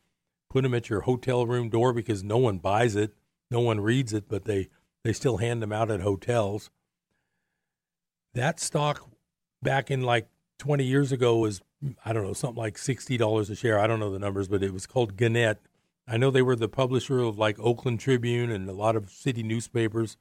[0.49, 3.13] put them at your hotel room door because no one buys it,
[3.51, 4.69] no one reads it, but they
[5.03, 6.69] they still hand them out at hotels.
[8.33, 9.07] That stock
[9.61, 10.27] back in like
[10.59, 11.61] 20 years ago was
[12.03, 13.79] I don't know something like sixty dollars a share.
[13.79, 15.59] I don't know the numbers, but it was called Gannett.
[16.07, 19.43] I know they were the publisher of like Oakland Tribune and a lot of city
[19.43, 20.17] newspapers.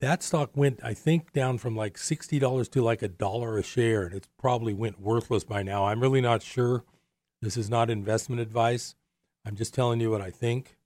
[0.00, 3.62] That stock went, I think, down from like sixty dollars to like a dollar a
[3.62, 5.86] share, and it's probably went worthless by now.
[5.86, 6.84] I'm really not sure.
[7.40, 8.94] This is not investment advice.
[9.46, 10.76] I'm just telling you what I think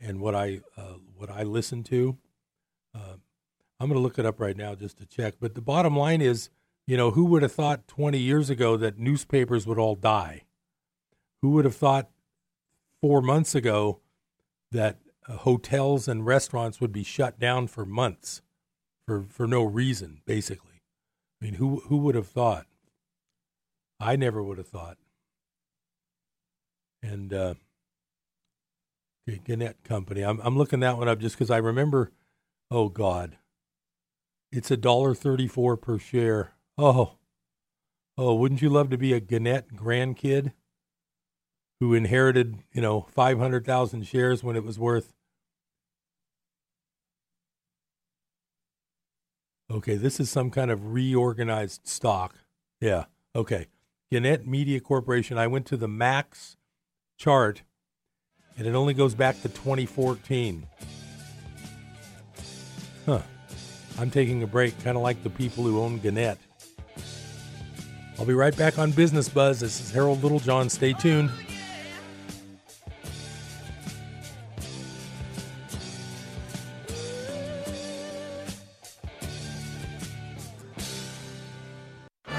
[0.00, 2.16] and what I uh, what I listen to.
[2.94, 3.16] Uh,
[3.78, 5.34] I'm going to look it up right now just to check.
[5.40, 6.50] But the bottom line is,
[6.86, 10.42] you know, who would have thought 20 years ago that newspapers would all die?
[11.40, 12.10] Who would have thought
[13.00, 14.00] four months ago
[14.72, 18.42] that uh, hotels and restaurants would be shut down for months
[19.06, 20.82] for, for no reason, basically?
[21.40, 22.66] I mean, who who would have thought?
[23.98, 24.98] I never would have thought.
[27.02, 27.54] And uh,
[29.44, 30.22] Gannett Company.
[30.22, 32.12] I'm I'm looking that one up just because I remember.
[32.70, 33.36] Oh God,
[34.52, 36.54] it's a dollar thirty-four per share.
[36.78, 37.16] Oh,
[38.16, 40.52] oh, wouldn't you love to be a Gannett grandkid
[41.80, 45.14] who inherited, you know, five hundred thousand shares when it was worth?
[49.70, 52.34] Okay, this is some kind of reorganized stock.
[52.80, 53.04] Yeah.
[53.34, 53.66] Okay.
[54.10, 55.38] Gannett Media Corporation.
[55.38, 56.56] I went to the max
[57.16, 57.62] chart
[58.58, 60.66] and it only goes back to 2014.
[63.06, 63.20] Huh.
[63.98, 66.38] I'm taking a break, kind of like the people who own Gannett.
[68.18, 69.60] I'll be right back on Business Buzz.
[69.60, 70.68] This is Harold Littlejohn.
[70.68, 71.30] Stay tuned.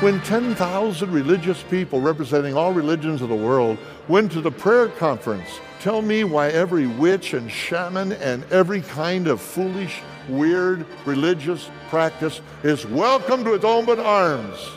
[0.02, 5.60] When 10,000 religious people representing all religions of the world went to the prayer conference,
[5.80, 12.42] tell me why every witch and shaman and every kind of foolish, weird religious practice
[12.64, 14.72] is welcome to its open arms.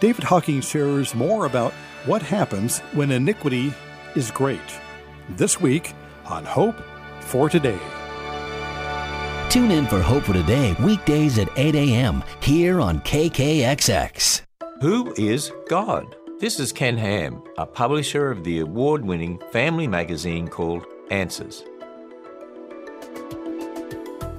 [0.00, 1.72] David Hocking shares more about
[2.04, 3.72] what happens when iniquity
[4.16, 4.58] is great.
[5.28, 5.94] This week
[6.26, 6.82] on Hope
[7.20, 7.78] for Today.
[9.50, 12.24] Tune in for Hope for Today weekdays at 8 a.m.
[12.40, 14.42] here on KKXX.
[14.84, 16.14] Who is God?
[16.40, 21.64] This is Ken Ham, a publisher of the award winning family magazine called Answers.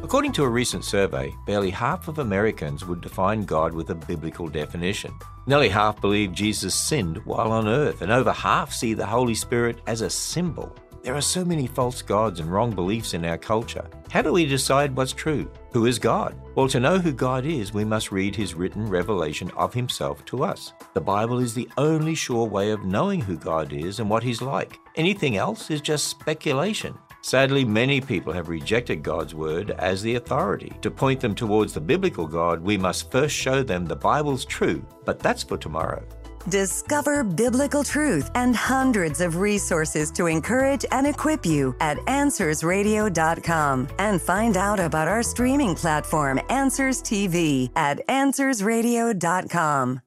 [0.03, 4.47] According to a recent survey, barely half of Americans would define God with a biblical
[4.47, 5.15] definition.
[5.47, 9.81] Nearly half believe Jesus sinned while on earth, and over half see the Holy Spirit
[9.87, 10.75] as a symbol.
[11.05, 13.87] There are so many false gods and wrong beliefs in our culture.
[14.09, 15.47] How do we decide what's true?
[15.71, 16.35] Who is God?
[16.55, 20.43] Well, to know who God is, we must read his written revelation of himself to
[20.43, 20.73] us.
[20.95, 24.41] The Bible is the only sure way of knowing who God is and what he's
[24.41, 24.79] like.
[24.95, 26.97] Anything else is just speculation.
[27.21, 30.73] Sadly, many people have rejected God's word as the authority.
[30.81, 34.83] To point them towards the biblical God, we must first show them the Bible's true,
[35.05, 36.03] but that's for tomorrow.
[36.49, 44.21] Discover biblical truth and hundreds of resources to encourage and equip you at AnswersRadio.com and
[44.21, 50.01] find out about our streaming platform, Answers TV, at AnswersRadio.com.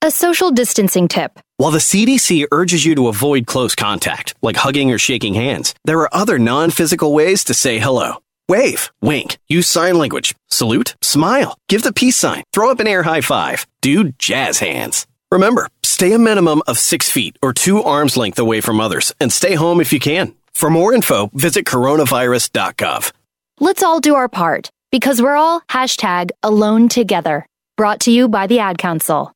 [0.00, 1.38] A social distancing tip.
[1.58, 5.98] While the CDC urges you to avoid close contact, like hugging or shaking hands, there
[6.00, 8.16] are other non physical ways to say hello.
[8.48, 13.02] Wave, wink, use sign language, salute, smile, give the peace sign, throw up an air
[13.02, 15.06] high five, do jazz hands.
[15.34, 19.32] Remember, stay a minimum of six feet or two arms length away from others and
[19.32, 20.32] stay home if you can.
[20.52, 23.10] For more info, visit coronavirus.gov.
[23.58, 27.46] Let's all do our part because we're all hashtag alone together.
[27.76, 29.33] Brought to you by the Ad Council.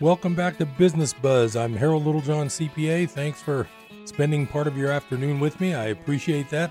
[0.00, 1.56] Welcome back to Business Buzz.
[1.56, 3.10] I'm Harold Littlejohn, CPA.
[3.10, 3.66] Thanks for
[4.04, 5.74] spending part of your afternoon with me.
[5.74, 6.70] I appreciate that.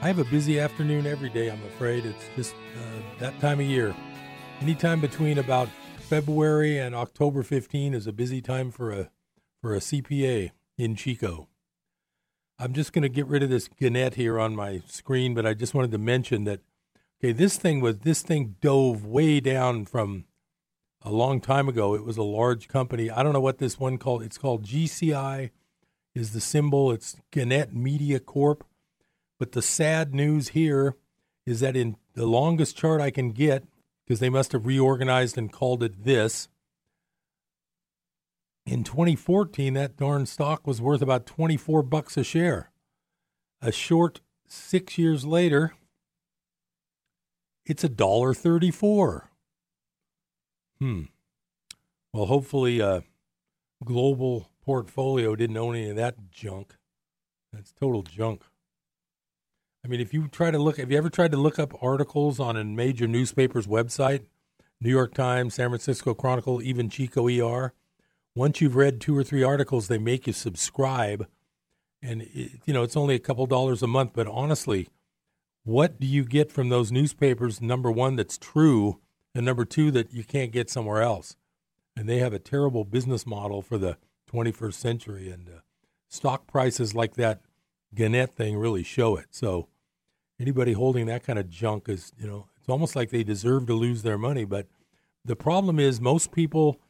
[0.00, 2.06] I have a busy afternoon every day, I'm afraid.
[2.06, 3.94] It's just uh, that time of year.
[4.62, 9.10] Anytime between about February and October 15 is a busy time for a
[9.60, 11.48] for a CPA in Chico.
[12.58, 15.52] I'm just going to get rid of this Gannett here on my screen, but I
[15.52, 16.60] just wanted to mention that
[17.20, 20.24] okay, this thing was this thing dove way down from
[21.04, 21.94] a long time ago.
[21.94, 23.10] It was a large company.
[23.10, 24.22] I don't know what this one called.
[24.22, 25.50] It's called GCI
[26.14, 26.92] is the symbol.
[26.92, 28.64] It's Gannett Media Corp.
[29.38, 30.96] But the sad news here
[31.44, 33.64] is that in the longest chart I can get,
[34.06, 36.48] because they must have reorganized and called it this,
[38.64, 42.70] in 2014 that darn stock was worth about 24 bucks a share.
[43.60, 45.74] A short 6 years later,
[47.64, 49.31] it's a dollar 34.
[50.82, 51.02] Hmm.
[52.12, 53.02] Well, hopefully, uh,
[53.84, 56.74] global portfolio didn't own any of that junk.
[57.52, 58.42] That's total junk.
[59.84, 62.40] I mean, if you try to look, have you ever tried to look up articles
[62.40, 64.24] on a major newspaper's website?
[64.80, 67.72] New York Times, San Francisco Chronicle, even Chico ER.
[68.34, 71.28] Once you've read two or three articles, they make you subscribe,
[72.02, 74.14] and it, you know it's only a couple dollars a month.
[74.14, 74.88] But honestly,
[75.62, 77.60] what do you get from those newspapers?
[77.60, 78.98] Number one, that's true,
[79.34, 81.36] and number two that you can't get somewhere else.
[81.96, 83.98] And they have a terrible business model for the
[84.32, 85.60] 21st century, and uh,
[86.08, 87.40] stock prices like that
[87.94, 89.26] Gannett thing really show it.
[89.30, 89.68] So
[90.40, 93.74] anybody holding that kind of junk is, you know, it's almost like they deserve to
[93.74, 94.44] lose their money.
[94.44, 94.66] But
[95.24, 96.80] the problem is most people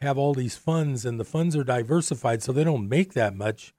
[0.00, 3.74] have all these funds, and the funds are diversified, so they don't make that much,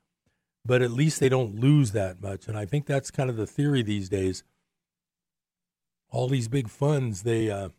[0.64, 2.48] but at least they don't lose that much.
[2.48, 4.44] And I think that's kind of the theory these days.
[6.10, 7.70] All these big funds, they uh,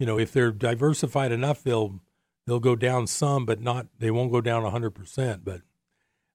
[0.00, 2.00] you know, if they're diversified enough, they'll
[2.46, 5.44] they'll go down some, but not they won't go down hundred percent.
[5.44, 5.60] But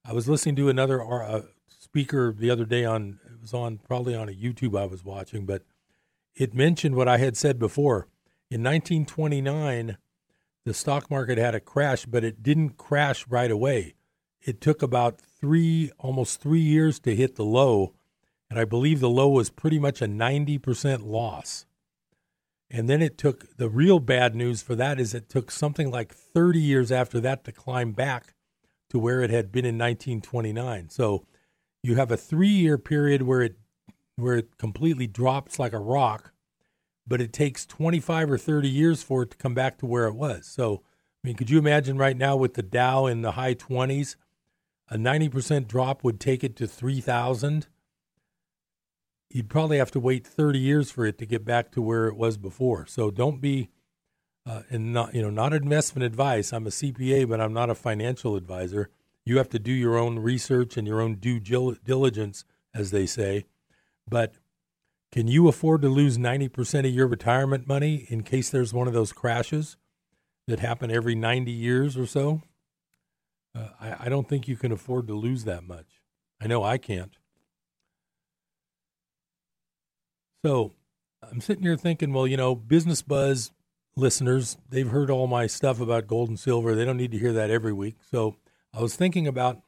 [0.06, 4.13] I was listening to another uh, speaker the other day on it was on probably
[4.13, 5.63] on a YouTube I was watching, but
[6.36, 8.08] it mentioned what I had said before.
[8.51, 9.97] In 1929,
[10.63, 13.95] the stock market had a crash, but it didn't crash right away.
[14.43, 17.93] It took about three, almost three years to hit the low,
[18.47, 21.65] and I believe the low was pretty much a 90% loss.
[22.69, 26.13] And then it took the real bad news for that is it took something like
[26.13, 28.34] 30 years after that to climb back
[28.89, 30.89] to where it had been in 1929.
[30.89, 31.25] So
[31.84, 33.56] you have a 3-year period where it
[34.15, 36.32] where it completely drops like a rock,
[37.06, 40.15] but it takes 25 or 30 years for it to come back to where it
[40.15, 40.45] was.
[40.45, 40.84] So,
[41.23, 44.15] I mean, could you imagine right now with the Dow in the high 20s,
[44.89, 47.67] a 90% drop would take it to 3,000?
[49.29, 52.15] You'd probably have to wait 30 years for it to get back to where it
[52.15, 52.85] was before.
[52.85, 53.69] So don't be,
[54.45, 56.53] uh, and not you know not investment advice.
[56.53, 58.89] I'm a CPA, but I'm not a financial advisor.
[59.25, 63.45] You have to do your own research and your own due diligence, as they say.
[64.07, 64.35] But
[65.11, 68.93] can you afford to lose 90% of your retirement money in case there's one of
[68.93, 69.77] those crashes
[70.47, 72.41] that happen every 90 years or so?
[73.55, 76.01] Uh, I, I don't think you can afford to lose that much.
[76.39, 77.17] I know I can't.
[80.45, 80.73] So
[81.23, 83.51] I'm sitting here thinking, well, you know, Business Buzz
[83.95, 86.75] listeners, they've heard all my stuff about gold and silver.
[86.75, 87.95] They don't need to hear that every week.
[88.12, 88.36] So
[88.71, 89.63] I was thinking about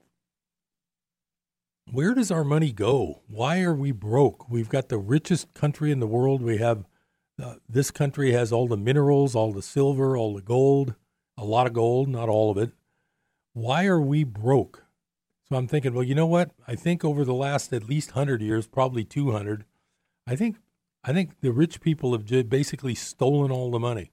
[1.92, 3.24] where does our money go?
[3.28, 4.48] Why are we broke?
[4.52, 6.44] We've got the richest country in the world.
[6.44, 6.86] We have
[7.42, 10.94] uh, this country has all the minerals, all the silver, all the gold,
[11.40, 12.70] a lot of gold, not all of it.
[13.54, 14.84] Why are we broke?
[15.50, 16.52] So I'm thinking, well, you know what?
[16.68, 19.66] I think over the last at least 100 years, probably 200,
[20.28, 20.58] I think
[21.08, 24.12] I think the rich people have basically stolen all the money.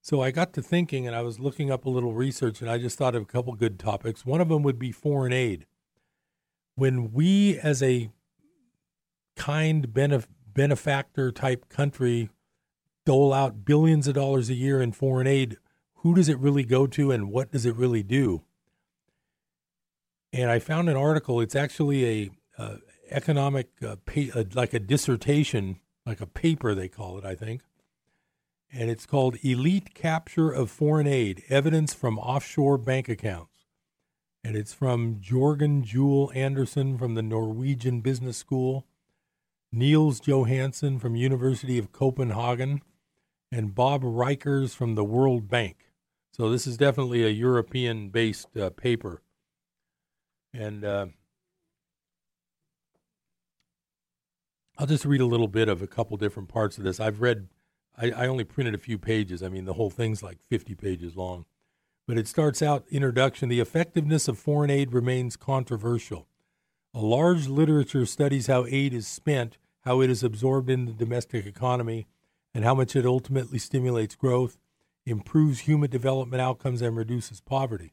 [0.00, 2.78] So I got to thinking and I was looking up a little research and I
[2.78, 4.24] just thought of a couple good topics.
[4.24, 5.66] One of them would be foreign aid.
[6.76, 8.10] When we, as a
[9.34, 12.30] kind benef- benefactor type country,
[13.04, 15.56] dole out billions of dollars a year in foreign aid,
[15.96, 18.44] who does it really go to and what does it really do?
[20.32, 22.76] And I found an article, it's actually a, uh,
[23.10, 23.96] economic, uh,
[24.34, 27.60] uh, like a dissertation like a paper, they call it, I think.
[28.72, 33.66] And it's called Elite Capture of Foreign Aid Evidence from Offshore Bank Accounts.
[34.42, 38.86] And it's from Jorgen Juel Andersen from the Norwegian Business School,
[39.70, 42.80] Niels Johannesen from University of Copenhagen,
[43.52, 45.92] and Bob Rijkers from the World Bank.
[46.32, 49.22] So this is definitely a European-based uh, paper.
[50.54, 51.06] And uh,
[54.78, 57.00] I'll just read a little bit of a couple different parts of this.
[57.00, 57.48] I've read
[58.00, 59.42] I, I only printed a few pages.
[59.42, 61.44] I mean, the whole thing's like 50 pages long.
[62.06, 63.48] But it starts out introduction.
[63.48, 66.28] The effectiveness of foreign aid remains controversial.
[66.94, 71.44] A large literature studies how aid is spent, how it is absorbed in the domestic
[71.44, 72.06] economy,
[72.54, 74.58] and how much it ultimately stimulates growth,
[75.04, 77.92] improves human development outcomes, and reduces poverty.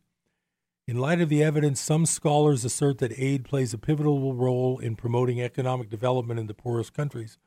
[0.87, 4.95] In light of the evidence, some scholars assert that aid plays a pivotal role in
[4.95, 7.39] promoting economic development in the poorest countries,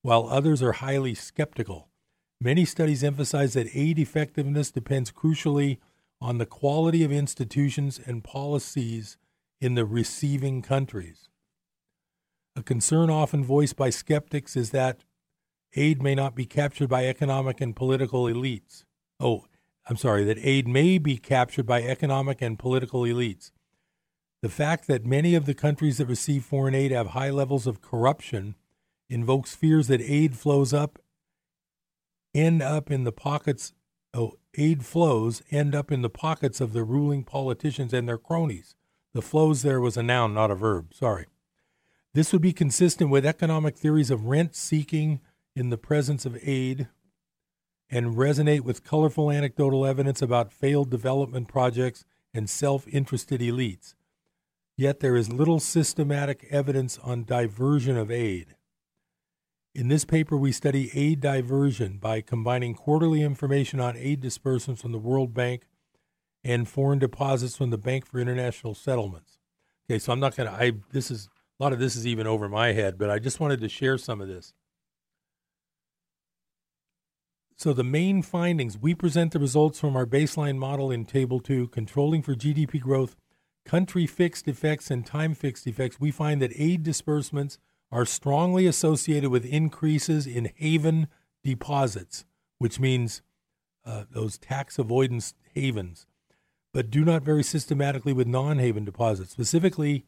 [0.00, 1.88] while others are highly skeptical.
[2.40, 5.78] Many studies emphasize that aid effectiveness depends crucially
[6.18, 9.18] on the quality of institutions and policies
[9.60, 11.28] in the receiving countries.
[12.56, 15.04] A concern often voiced by skeptics is that
[15.76, 18.84] aid may not be captured by economic and political elites.
[19.20, 19.44] Oh,
[19.88, 23.50] I'm sorry, that aid may be captured by economic and political elites.
[24.42, 27.80] The fact that many of the countries that receive foreign aid have high levels of
[27.80, 28.54] corruption
[29.08, 30.98] invokes fears that aid flows up
[32.34, 33.72] end up in the pockets
[34.12, 38.74] oh aid flows end up in the pockets of the ruling politicians and their cronies.
[39.14, 40.92] The flows there was a noun, not a verb.
[40.92, 41.26] Sorry.
[42.14, 45.20] This would be consistent with economic theories of rent seeking
[45.56, 46.88] in the presence of aid
[47.90, 53.94] and resonate with colorful anecdotal evidence about failed development projects and self interested elites.
[54.76, 58.54] Yet there is little systematic evidence on diversion of aid.
[59.74, 64.92] In this paper, we study aid diversion by combining quarterly information on aid disbursements from
[64.92, 65.66] the World Bank
[66.44, 69.38] and foreign deposits from the Bank for International Settlements.
[69.88, 71.28] Okay, so I'm not going to, I, this is,
[71.58, 73.98] a lot of this is even over my head, but I just wanted to share
[73.98, 74.52] some of this.
[77.58, 81.66] So the main findings, we present the results from our baseline model in Table 2,
[81.68, 83.16] controlling for GDP growth,
[83.64, 85.98] country fixed effects, and time fixed effects.
[85.98, 87.58] We find that aid disbursements
[87.90, 91.08] are strongly associated with increases in haven
[91.42, 92.24] deposits,
[92.58, 93.22] which means
[93.84, 96.06] uh, those tax avoidance havens,
[96.72, 99.32] but do not vary systematically with non haven deposits.
[99.32, 100.06] Specifically,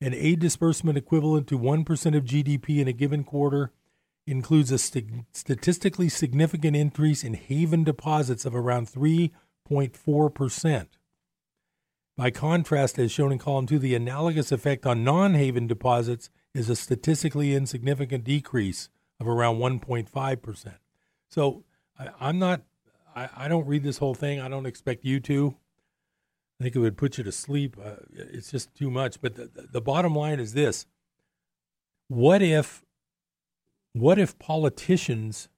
[0.00, 3.70] an aid disbursement equivalent to 1% of GDP in a given quarter
[4.26, 10.86] includes a st- statistically significant increase in haven deposits of around 3.4%.
[12.16, 16.68] By contrast, as shown in column 2, the analogous effect on non haven deposits is
[16.68, 20.74] a statistically insignificant decrease of around 1.5%.
[21.28, 21.64] So
[21.98, 22.62] I, am not,
[23.14, 24.40] I, I, don't read this whole thing.
[24.40, 25.56] I don't expect you to.
[26.60, 27.76] I think it would put you to sleep.
[27.82, 29.22] Uh, it's just too much.
[29.22, 30.86] But the, the bottom line is this
[32.08, 32.84] What if
[33.92, 35.48] what if politicians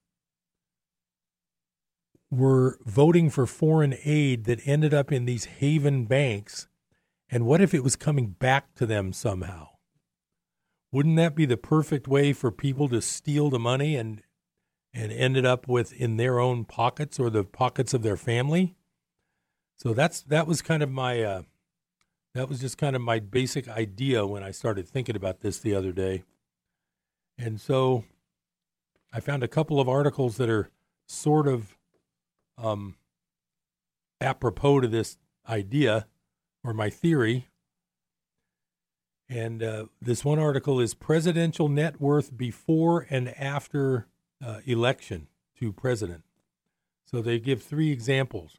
[2.30, 6.66] were voting for foreign aid that ended up in these haven banks?
[7.30, 9.68] And what if it was coming back to them somehow?
[10.90, 14.22] Wouldn't that be the perfect way for people to steal the money and
[14.94, 18.76] and ended up with in their own pockets or the pockets of their family?
[19.76, 21.42] So that's that was kind of my uh,
[22.34, 25.74] that was just kind of my basic idea when I started thinking about this the
[25.74, 26.24] other day.
[27.38, 28.04] And so
[29.12, 30.70] I found a couple of articles that are
[31.06, 31.76] sort of
[32.56, 32.96] um,
[34.20, 36.06] apropos to this idea
[36.64, 37.48] or my theory.
[39.28, 44.06] And uh, this one article is Presidential Net Worth Before and After
[44.44, 46.24] uh, Election to President.
[47.04, 48.58] So they give three examples.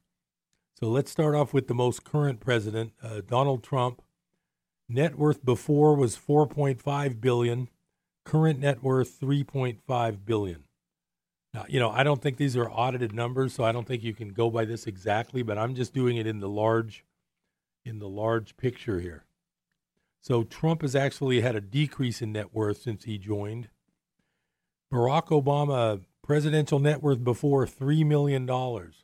[0.80, 4.01] So let's start off with the most current president, uh, Donald Trump.
[4.89, 7.70] Net worth before was 4.5 billion
[8.26, 10.63] current net worth 3.5 billion.
[11.53, 14.13] Now, you know, I don't think these are audited numbers, so I don't think you
[14.13, 17.05] can go by this exactly, but I'm just doing it in the large
[17.86, 19.26] in the large picture here.
[20.21, 23.67] So Trump has actually had a decrease in net worth since he joined.
[24.91, 29.03] Barack Obama presidential net worth before 3 million dollars.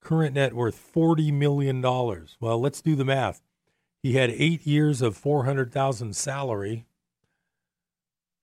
[0.00, 2.36] Current net worth 40 million dollars.
[2.40, 3.42] Well, let's do the math.
[4.00, 6.86] He had 8 years of 400,000 salary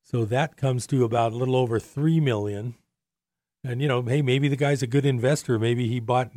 [0.06, 2.76] so that comes to about a little over three million.
[3.64, 5.58] And you know, hey, maybe the guy's a good investor.
[5.58, 6.32] Maybe he bought,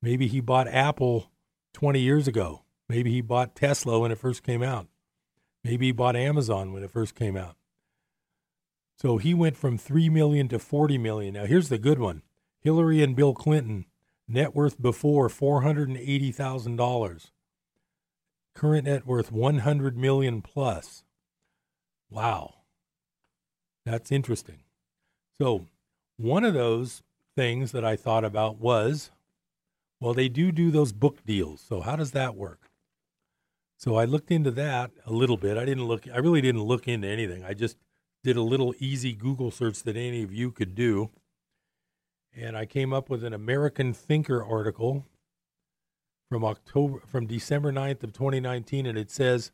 [0.00, 1.30] maybe he bought Apple
[1.74, 2.62] twenty years ago.
[2.88, 4.86] Maybe he bought Tesla when it first came out.
[5.62, 7.56] Maybe he bought Amazon when it first came out.
[8.96, 11.34] So he went from three million to forty million.
[11.34, 12.22] Now here's the good one:
[12.58, 13.84] Hillary and Bill Clinton
[14.26, 17.32] net worth before four hundred and eighty thousand dollars.
[18.54, 21.04] Current net worth one hundred million plus.
[22.08, 22.54] Wow.
[23.90, 24.58] That's interesting.
[25.40, 25.64] So,
[26.18, 27.02] one of those
[27.34, 29.10] things that I thought about was
[30.00, 31.60] well, they do do those book deals.
[31.60, 32.70] So, how does that work?
[33.78, 35.56] So, I looked into that a little bit.
[35.56, 37.44] I didn't look, I really didn't look into anything.
[37.44, 37.78] I just
[38.22, 41.10] did a little easy Google search that any of you could do.
[42.36, 45.06] and I came up with an American Thinker article
[46.28, 49.50] from October from December 9th of 2019 and it says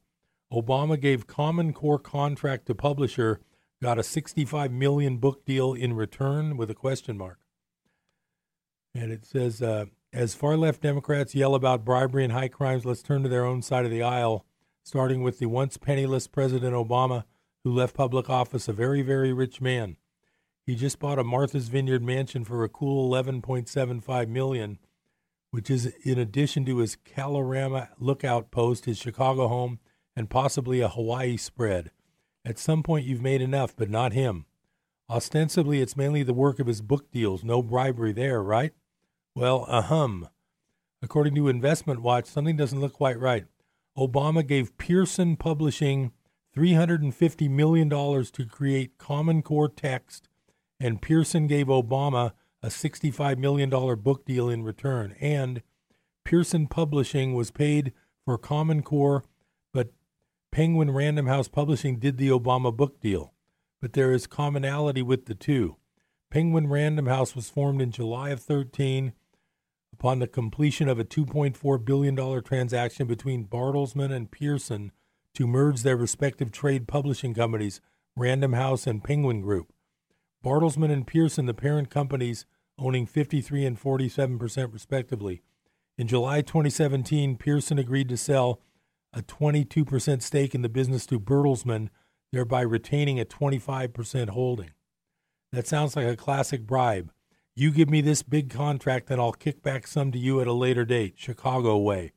[0.52, 3.40] Obama gave Common Core contract to publisher
[3.84, 7.38] got a 65 million book deal in return with a question mark.
[8.94, 13.02] And it says uh, as far left Democrats yell about bribery and high crimes, let's
[13.02, 14.46] turn to their own side of the aisle,
[14.84, 17.24] starting with the once penniless President Obama
[17.62, 19.98] who left public office a very very rich man.
[20.64, 24.78] He just bought a Martha's Vineyard mansion for a cool 11.75 million,
[25.50, 29.78] which is in addition to his Kalorama lookout post, his Chicago home,
[30.16, 31.90] and possibly a Hawaii spread.
[32.44, 34.46] At some point you've made enough, but not him.
[35.08, 38.72] Ostensibly it's mainly the work of his book deals, no bribery there, right?
[39.34, 40.28] Well, ahem.
[41.02, 43.44] According to Investment Watch, something doesn't look quite right.
[43.96, 46.12] Obama gave Pearson Publishing
[46.56, 50.28] $350 million to create Common Core text
[50.80, 52.32] and Pearson gave Obama
[52.62, 55.14] a $65 million book deal in return.
[55.20, 55.62] And
[56.24, 57.92] Pearson Publishing was paid
[58.24, 59.24] for Common Core,
[60.54, 63.34] Penguin Random House Publishing did the Obama book deal.
[63.82, 65.78] But there is commonality with the two.
[66.30, 69.14] Penguin Random House was formed in July of 13
[69.92, 74.92] upon the completion of a $2.4 billion transaction between Bertelsmann and Pearson
[75.34, 77.80] to merge their respective trade publishing companies,
[78.14, 79.72] Random House and Penguin Group.
[80.44, 82.46] Bertelsmann and Pearson, the parent companies,
[82.78, 85.42] owning 53 and 47 percent respectively.
[85.98, 88.60] In July 2017, Pearson agreed to sell
[89.14, 91.88] a 22 percent stake in the business to Bertelsmann,
[92.32, 94.70] thereby retaining a 25 percent holding.
[95.52, 97.12] That sounds like a classic bribe.
[97.54, 100.52] You give me this big contract, and I'll kick back some to you at a
[100.52, 102.12] later date, Chicago way.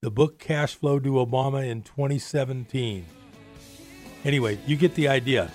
[0.00, 3.04] The book cash flow to Obama in 2017.
[4.24, 5.50] Anyway, you get the idea.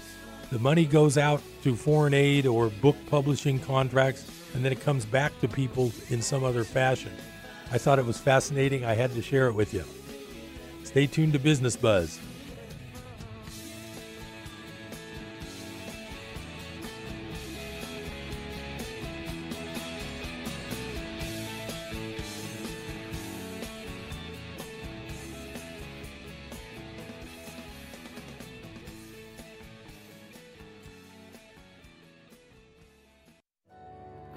[0.52, 5.06] The money goes out to foreign aid or book publishing contracts, and then it comes
[5.06, 7.12] back to people in some other fashion.
[7.72, 8.84] I thought it was fascinating.
[8.84, 9.86] I had to share it with you.
[10.98, 12.20] Stay tuned to Business Buzz.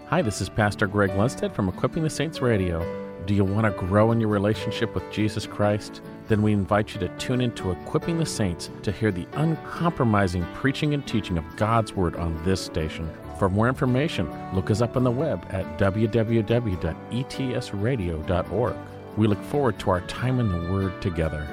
[0.08, 3.09] Hi, this is Pastor Greg Lundstedt from Equipping the Saints Radio.
[3.26, 6.00] Do you want to grow in your relationship with Jesus Christ?
[6.28, 10.44] Then we invite you to tune in to Equipping the Saints to hear the uncompromising
[10.54, 13.08] preaching and teaching of God's Word on this station.
[13.38, 18.76] For more information, look us up on the web at www.etsradio.org.
[19.16, 21.46] We look forward to our time in the Word together.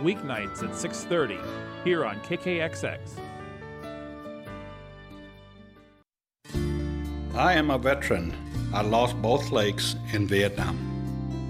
[0.00, 1.40] Weeknights at 6:30
[1.84, 3.18] here on KKXX.
[7.34, 8.43] I am a veteran.
[8.74, 10.76] I lost both legs in Vietnam.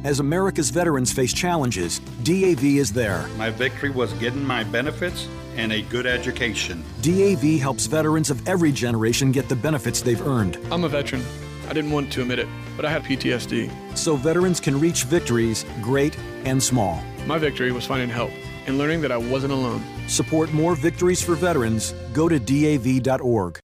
[0.04, 3.26] As America's veterans face challenges, DAV is there.
[3.38, 6.84] My victory was getting my benefits and a good education.
[7.00, 10.58] DAV helps veterans of every generation get the benefits they've earned.
[10.70, 11.24] I'm a veteran.
[11.66, 13.96] I didn't want to admit it, but I had PTSD.
[13.96, 17.02] So veterans can reach victories, great and small.
[17.24, 18.32] My victory was finding help
[18.66, 19.82] and learning that I wasn't alone.
[20.08, 21.94] Support more victories for veterans.
[22.12, 23.63] Go to DAV.org.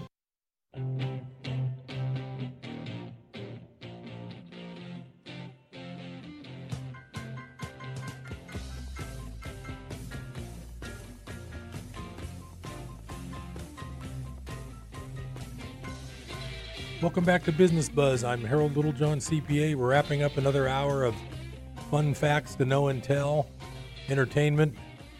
[17.01, 18.23] Welcome back to Business Buzz.
[18.23, 19.73] I'm Harold Littlejohn, CPA.
[19.73, 21.15] We're wrapping up another hour of
[21.89, 23.49] fun facts to know and tell,
[24.07, 24.77] entertainment,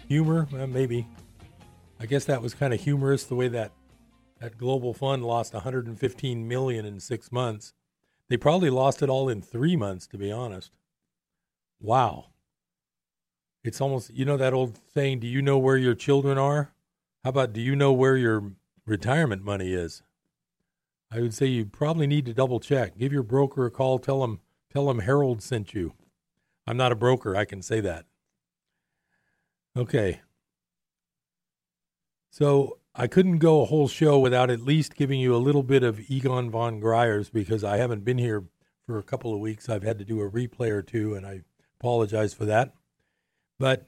[0.08, 1.08] humor, well, maybe.
[2.00, 3.72] I guess that was kind of humorous the way that
[4.40, 7.74] that global fund lost 115 million in six months.
[8.30, 10.70] They probably lost it all in three months, to be honest.
[11.80, 12.28] Wow.
[13.64, 16.74] It's almost, you know, that old saying, do you know where your children are?
[17.24, 18.52] How about, do you know where your
[18.86, 20.04] retirement money is?
[21.12, 22.98] I would say you probably need to double check.
[22.98, 24.00] Give your broker a call.
[24.00, 24.40] Tell him
[24.72, 25.94] tell him Harold sent you.
[26.66, 27.36] I'm not a broker.
[27.36, 28.06] I can say that.
[29.76, 30.22] Okay.
[32.30, 35.84] So I couldn't go a whole show without at least giving you a little bit
[35.84, 38.46] of Egon von Greyerz because I haven't been here
[38.86, 39.70] for a couple of weeks.
[39.70, 41.42] I've had to do a replay or two, and I
[41.80, 42.74] apologize for that.
[43.60, 43.86] But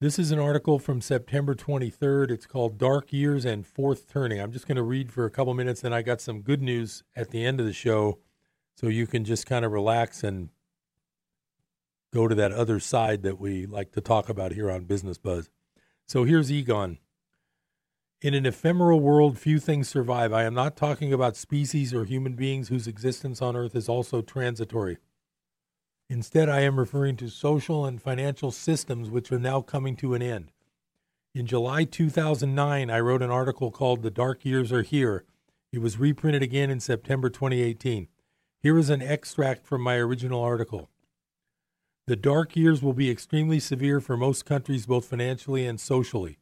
[0.00, 2.30] this is an article from September 23rd.
[2.30, 4.40] It's called Dark Years and Fourth Turning.
[4.40, 7.02] I'm just going to read for a couple minutes, and I got some good news
[7.14, 8.18] at the end of the show
[8.74, 10.48] so you can just kind of relax and
[12.14, 15.50] go to that other side that we like to talk about here on Business Buzz.
[16.06, 16.98] So here's Egon.
[18.22, 20.32] In an ephemeral world, few things survive.
[20.32, 24.22] I am not talking about species or human beings whose existence on Earth is also
[24.22, 24.96] transitory.
[26.10, 30.22] Instead, I am referring to social and financial systems which are now coming to an
[30.22, 30.50] end.
[31.36, 35.24] In July 2009, I wrote an article called The Dark Years Are Here.
[35.72, 38.08] It was reprinted again in September 2018.
[38.58, 40.90] Here is an extract from my original article.
[42.08, 46.38] The dark years will be extremely severe for most countries, both financially and socially.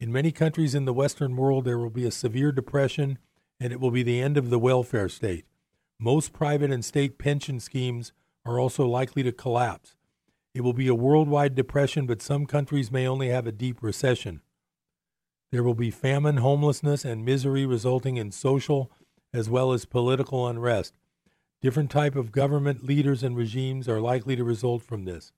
[0.00, 3.18] In many countries in the Western world, there will be a severe depression,
[3.60, 5.44] and it will be the end of the welfare state.
[6.00, 8.12] Most private and state pension schemes
[8.44, 9.94] are also likely to collapse.
[10.54, 14.42] It will be a worldwide depression, but some countries may only have a deep recession.
[15.50, 18.90] There will be famine, homelessness, and misery resulting in social
[19.34, 20.94] as well as political unrest.
[21.60, 25.32] Different type of government leaders and regimes are likely to result from this.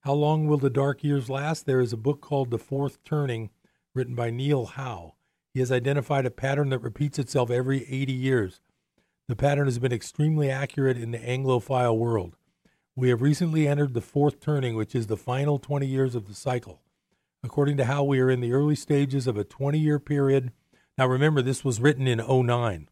[0.00, 1.66] How long will the dark years last?
[1.66, 3.50] There is a book called The Fourth Turning
[3.94, 5.14] written by Neil Howe.
[5.52, 8.60] He has identified a pattern that repeats itself every 80 years.
[9.28, 12.36] The pattern has been extremely accurate in the Anglophile world.
[12.94, 16.34] We have recently entered the fourth turning, which is the final 20 years of the
[16.34, 16.80] cycle.
[17.42, 20.52] According to Howe we are in the early stages of a 20 year period.
[20.96, 22.88] Now, remember, this was written in 09.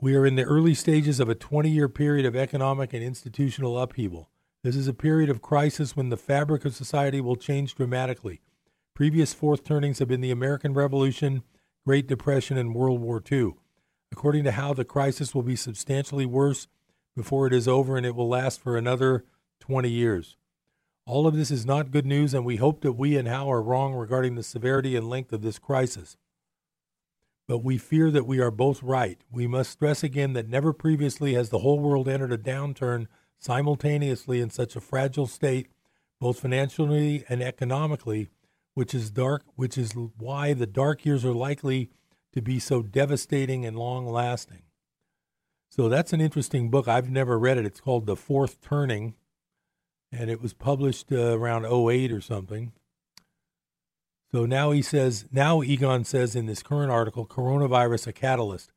[0.00, 3.78] We are in the early stages of a 20 year period of economic and institutional
[3.78, 4.28] upheaval.
[4.62, 8.42] This is a period of crisis when the fabric of society will change dramatically.
[8.94, 11.42] Previous fourth turnings have been the American Revolution,
[11.86, 13.54] Great Depression, and World War II.
[14.12, 16.66] According to Howe the crisis will be substantially worse
[17.16, 19.24] before it is over and it will last for another
[19.60, 20.36] 20 years.
[21.08, 23.62] All of this is not good news, and we hope that we and Howe are
[23.62, 26.18] wrong regarding the severity and length of this crisis.
[27.46, 29.18] But we fear that we are both right.
[29.32, 33.06] We must stress again that never previously has the whole world entered a downturn
[33.38, 35.68] simultaneously in such a fragile state,
[36.20, 38.28] both financially and economically,
[38.74, 41.88] which is dark, which is why the dark years are likely
[42.32, 44.62] to be so devastating and long lasting.
[45.70, 46.88] So that's an interesting book.
[46.88, 47.66] I've never read it.
[47.66, 49.14] It's called The Fourth Turning,
[50.10, 52.72] and it was published uh, around 08 or something.
[54.32, 58.72] So now he says, now Egon says in this current article, coronavirus a catalyst.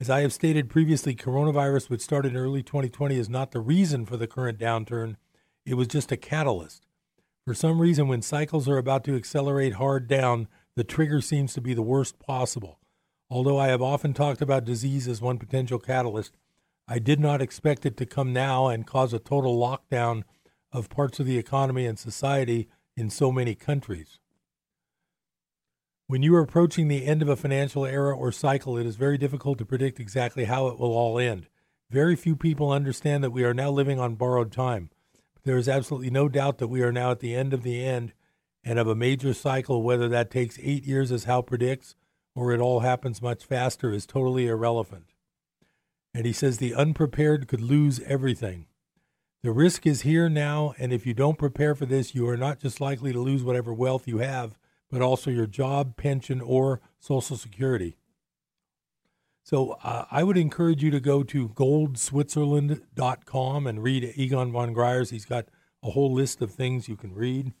[0.00, 4.04] As I have stated previously, coronavirus, which started in early 2020, is not the reason
[4.04, 5.16] for the current downturn.
[5.64, 6.86] It was just a catalyst.
[7.46, 11.60] For some reason, when cycles are about to accelerate hard down, the trigger seems to
[11.60, 12.78] be the worst possible.
[13.28, 16.36] Although I have often talked about disease as one potential catalyst,
[16.86, 20.22] I did not expect it to come now and cause a total lockdown
[20.72, 24.20] of parts of the economy and society in so many countries.
[26.06, 29.18] When you are approaching the end of a financial era or cycle, it is very
[29.18, 31.48] difficult to predict exactly how it will all end.
[31.90, 34.90] Very few people understand that we are now living on borrowed time.
[35.42, 38.12] There is absolutely no doubt that we are now at the end of the end
[38.62, 39.82] and of a major cycle.
[39.82, 41.96] Whether that takes eight years, as Hal predicts,
[42.36, 45.06] or it all happens much faster, is totally irrelevant.
[46.14, 48.66] And he says the unprepared could lose everything.
[49.42, 52.60] The risk is here now, and if you don't prepare for this, you are not
[52.60, 54.58] just likely to lose whatever wealth you have,
[54.90, 57.96] but also your job, pension, or Social Security.
[59.42, 65.10] So uh, I would encourage you to go to goldswitzerland.com and read Egon von Greyerz.
[65.10, 65.46] He's got
[65.82, 67.54] a whole list of things you can read.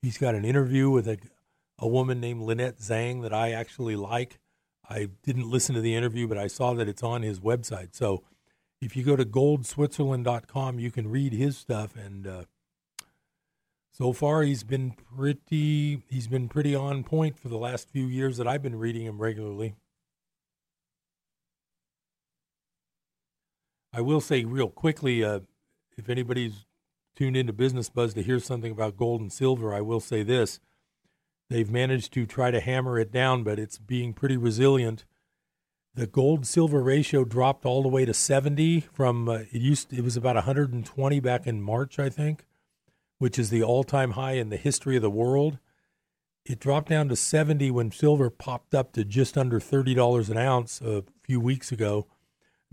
[0.00, 1.18] He's got an interview with a,
[1.78, 4.38] a woman named Lynette Zang that I actually like.
[4.88, 7.94] I didn't listen to the interview, but I saw that it's on his website.
[7.94, 8.22] So
[8.80, 11.96] if you go to goldswitzerland.com, you can read his stuff.
[11.96, 12.42] And uh,
[13.90, 18.36] so far, he's been pretty he's been pretty on point for the last few years
[18.36, 19.74] that I've been reading him regularly.
[23.92, 25.40] I will say real quickly, uh,
[25.96, 26.66] if anybody's
[27.14, 30.60] tuned into Business Buzz to hear something about gold and silver, I will say this:
[31.54, 35.04] they've managed to try to hammer it down, but it's being pretty resilient.
[35.94, 40.02] The gold silver ratio dropped all the way to 70 from uh, it used it
[40.02, 42.44] was about 120 back in March, I think,
[43.18, 45.58] which is the all-time high in the history of the world.
[46.44, 50.80] It dropped down to 70 when silver popped up to just under $30 an ounce
[50.80, 52.06] a few weeks ago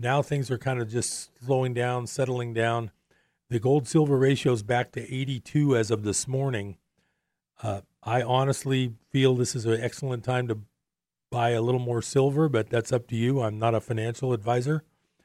[0.02, 2.90] now things are kind of just slowing down, settling down.
[3.48, 6.76] The gold silver ratio is back to 82 as of this morning.
[7.62, 10.58] Uh, I honestly feel this is an excellent time to
[11.30, 13.40] buy a little more silver, but that's up to you.
[13.40, 14.82] I'm not a financial advisor.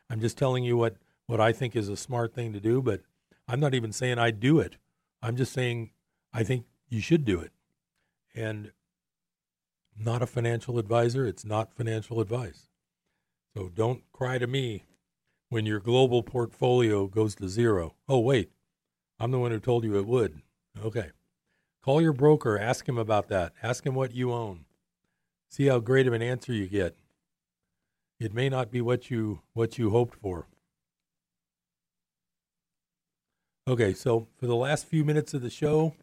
[0.09, 3.01] I'm just telling you what, what I think is a smart thing to do, but
[3.47, 4.77] I'm not even saying I'd do it.
[5.21, 5.91] I'm just saying
[6.33, 7.51] I think you should do it.
[8.35, 8.71] And
[9.97, 12.67] not a financial advisor, it's not financial advice.
[13.55, 14.83] So don't cry to me
[15.49, 17.95] when your global portfolio goes to zero.
[18.07, 18.51] Oh, wait,
[19.19, 20.41] I'm the one who told you it would.
[20.83, 21.09] Okay.
[21.87, 23.53] Call your broker, ask him about that.
[23.63, 24.65] Ask him what you own.
[25.49, 26.97] See how great of an answer you get.
[28.19, 30.47] It may not be what you what you hoped for.
[33.69, 35.93] Okay, so for the last few minutes of the show,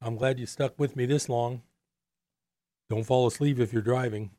[0.00, 1.60] I'm glad you stuck with me this long.
[2.88, 4.30] Don't fall asleep if you're driving.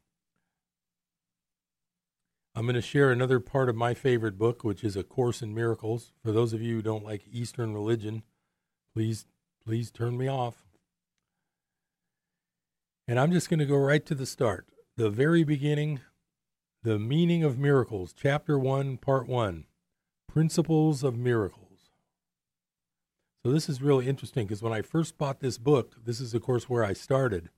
[2.56, 5.54] I'm going to share another part of my favorite book, which is A Course in
[5.54, 6.14] Miracles.
[6.24, 8.24] For those of you who don't like Eastern religion,
[8.96, 9.28] please
[9.68, 10.66] please turn me off.
[13.06, 14.66] And I'm just going to go right to the start.
[14.96, 16.00] The very beginning,
[16.84, 19.66] the meaning of miracles, chapter 1, part 1,
[20.26, 21.90] principles of miracles.
[23.44, 26.44] So this is really interesting because when I first bought this book, this is of
[26.44, 27.50] course where I started.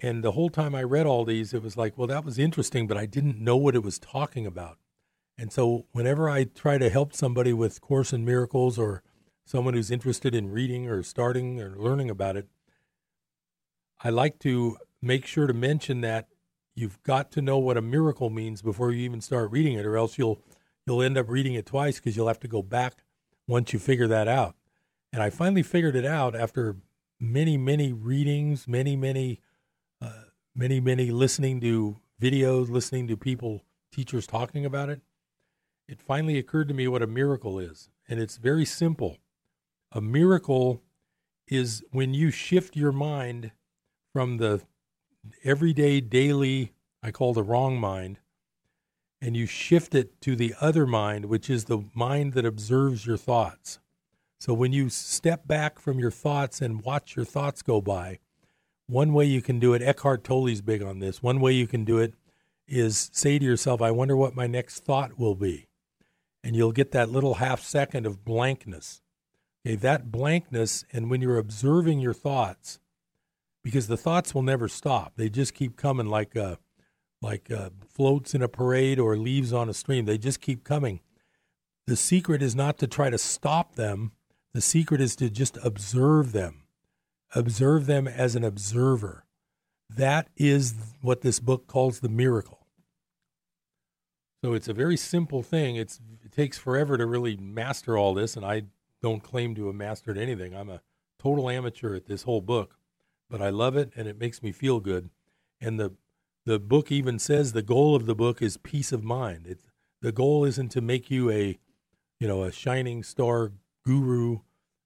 [0.00, 2.86] And the whole time I read all these, it was like, well, that was interesting,
[2.86, 4.78] but I didn't know what it was talking about.
[5.36, 9.02] And so whenever I try to help somebody with Course in Miracles or
[9.48, 12.46] someone who's interested in reading or starting or learning about it,
[14.04, 16.28] I like to make sure to mention that
[16.74, 19.96] you've got to know what a miracle means before you even start reading it, or
[19.96, 20.42] else you'll
[20.86, 23.04] you'll end up reading it twice because you'll have to go back
[23.46, 24.54] once you figure that out.
[25.14, 26.76] And I finally figured it out after
[27.18, 29.40] many, many readings, many, many,
[30.02, 30.24] uh,
[30.54, 35.00] many, many listening to videos, listening to people, teachers talking about it.
[35.88, 37.88] It finally occurred to me what a miracle is.
[38.06, 39.16] And it's very simple.
[39.92, 40.82] A miracle
[41.46, 43.52] is when you shift your mind
[44.12, 44.62] from the
[45.44, 46.72] everyday, daily,
[47.02, 48.18] I call the wrong mind,
[49.20, 53.16] and you shift it to the other mind, which is the mind that observes your
[53.16, 53.78] thoughts.
[54.38, 58.18] So when you step back from your thoughts and watch your thoughts go by,
[58.86, 61.22] one way you can do it, Eckhart Tolle's big on this.
[61.22, 62.14] One way you can do it
[62.66, 65.66] is say to yourself, I wonder what my next thought will be.
[66.44, 69.02] And you'll get that little half second of blankness.
[69.66, 72.78] Okay, that blankness, and when you're observing your thoughts,
[73.62, 76.56] because the thoughts will never stop, they just keep coming like uh,
[77.20, 80.04] like uh, floats in a parade or leaves on a stream.
[80.04, 81.00] They just keep coming.
[81.86, 84.12] The secret is not to try to stop them.
[84.54, 86.62] The secret is to just observe them.
[87.34, 89.24] Observe them as an observer.
[89.90, 92.66] That is what this book calls the miracle.
[94.44, 95.76] So it's a very simple thing.
[95.76, 98.62] It's, it takes forever to really master all this, and I
[99.02, 100.54] don't claim to have mastered anything.
[100.54, 100.82] I'm a
[101.18, 102.76] total amateur at this whole book,
[103.30, 105.10] but I love it and it makes me feel good.
[105.60, 105.92] And the
[106.46, 109.44] the book even says the goal of the book is peace of mind.
[109.46, 109.64] It's,
[110.00, 111.58] the goal isn't to make you a,
[112.20, 113.52] you know, a shining star
[113.84, 114.38] guru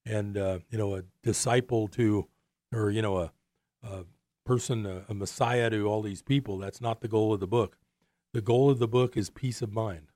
[0.05, 2.27] and uh, you know a disciple to,
[2.75, 3.33] or you know a,
[3.83, 4.05] a
[4.45, 6.59] person, a, a messiah to all these people.
[6.59, 7.77] That's not the goal of the book.
[8.33, 10.12] The goal of the book is peace of mind.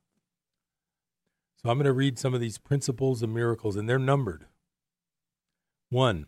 [1.57, 4.46] So I'm going to read some of these principles of miracles, and they're numbered.
[5.90, 6.26] One,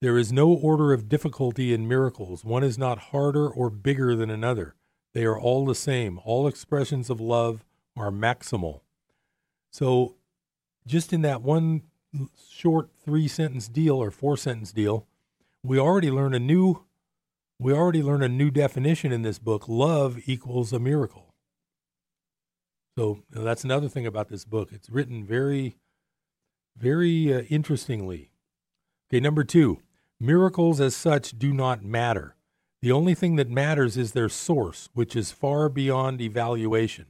[0.00, 2.44] there is no order of difficulty in miracles.
[2.44, 4.74] One is not harder or bigger than another.
[5.12, 6.20] They are all the same.
[6.24, 7.64] All expressions of love
[7.96, 8.80] are maximal.
[9.70, 10.16] So,
[10.86, 11.82] just in that one
[12.48, 15.06] short three sentence deal or four sentence deal,
[15.62, 16.84] we already learn a new
[17.58, 19.68] we already learn a new definition in this book.
[19.68, 21.29] Love equals a miracle.
[23.00, 24.72] So you know, that's another thing about this book.
[24.72, 25.78] It's written very,
[26.76, 28.30] very uh, interestingly.
[29.08, 29.80] Okay, number two,
[30.20, 32.36] Miracles as such do not matter.
[32.82, 37.06] The only thing that matters is their source, which is far beyond evaluation.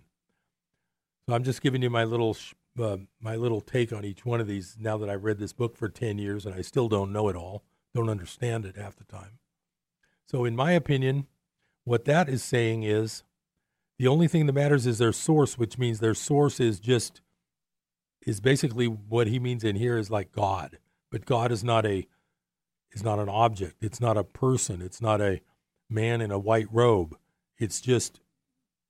[1.28, 2.36] So I'm just giving you my little
[2.80, 5.76] uh, my little take on each one of these now that I've read this book
[5.76, 7.64] for 10 years and I still don't know it all,
[7.96, 9.40] don't understand it half the time.
[10.24, 11.26] So in my opinion,
[11.82, 13.24] what that is saying is
[14.00, 17.20] the only thing that matters is their source, which means their source is just
[18.26, 20.78] is basically what he means in here is like God.
[21.10, 22.06] But God is not a
[22.92, 23.76] is not an object.
[23.82, 24.80] It's not a person.
[24.80, 25.42] It's not a
[25.90, 27.14] man in a white robe.
[27.58, 28.20] It's just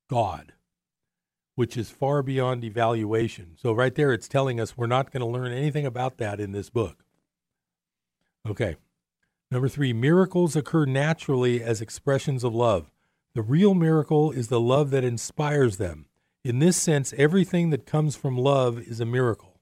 [0.09, 0.53] God,
[1.55, 3.57] which is far beyond evaluation.
[3.57, 6.53] So, right there, it's telling us we're not going to learn anything about that in
[6.53, 7.03] this book.
[8.47, 8.77] Okay.
[9.51, 12.93] Number three, miracles occur naturally as expressions of love.
[13.33, 16.05] The real miracle is the love that inspires them.
[16.43, 19.59] In this sense, everything that comes from love is a miracle.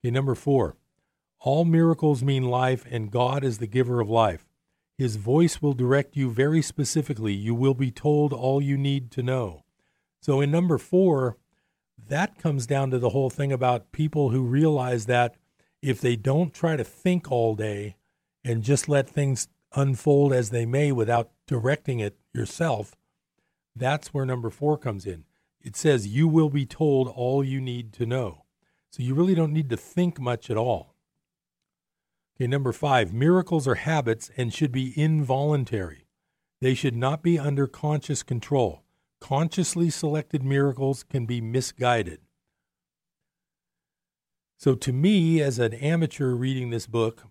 [0.00, 0.76] Okay, number four,
[1.40, 4.46] All miracles mean life, and God is the giver of life.
[4.96, 7.32] His voice will direct you very specifically.
[7.32, 9.62] You will be told all you need to know.
[10.20, 11.36] So, in number four,
[12.08, 15.36] that comes down to the whole thing about people who realize that
[15.80, 17.96] if they don't try to think all day
[18.42, 22.96] and just let things unfold as they may without directing it yourself,
[23.74, 25.24] that's where number four comes in.
[25.60, 28.44] It says, You will be told all you need to know.
[28.90, 30.94] So you really don't need to think much at all.
[32.36, 36.06] Okay, number five, miracles are habits and should be involuntary.
[36.60, 38.82] They should not be under conscious control.
[39.20, 42.20] Consciously selected miracles can be misguided.
[44.56, 47.24] So, to me, as an amateur reading this book,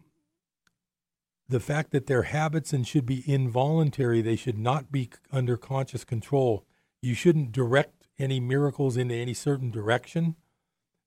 [1.50, 6.04] the fact that they're habits and should be involuntary, they should not be under conscious
[6.04, 6.66] control.
[7.02, 10.36] You shouldn't direct any miracles into any certain direction.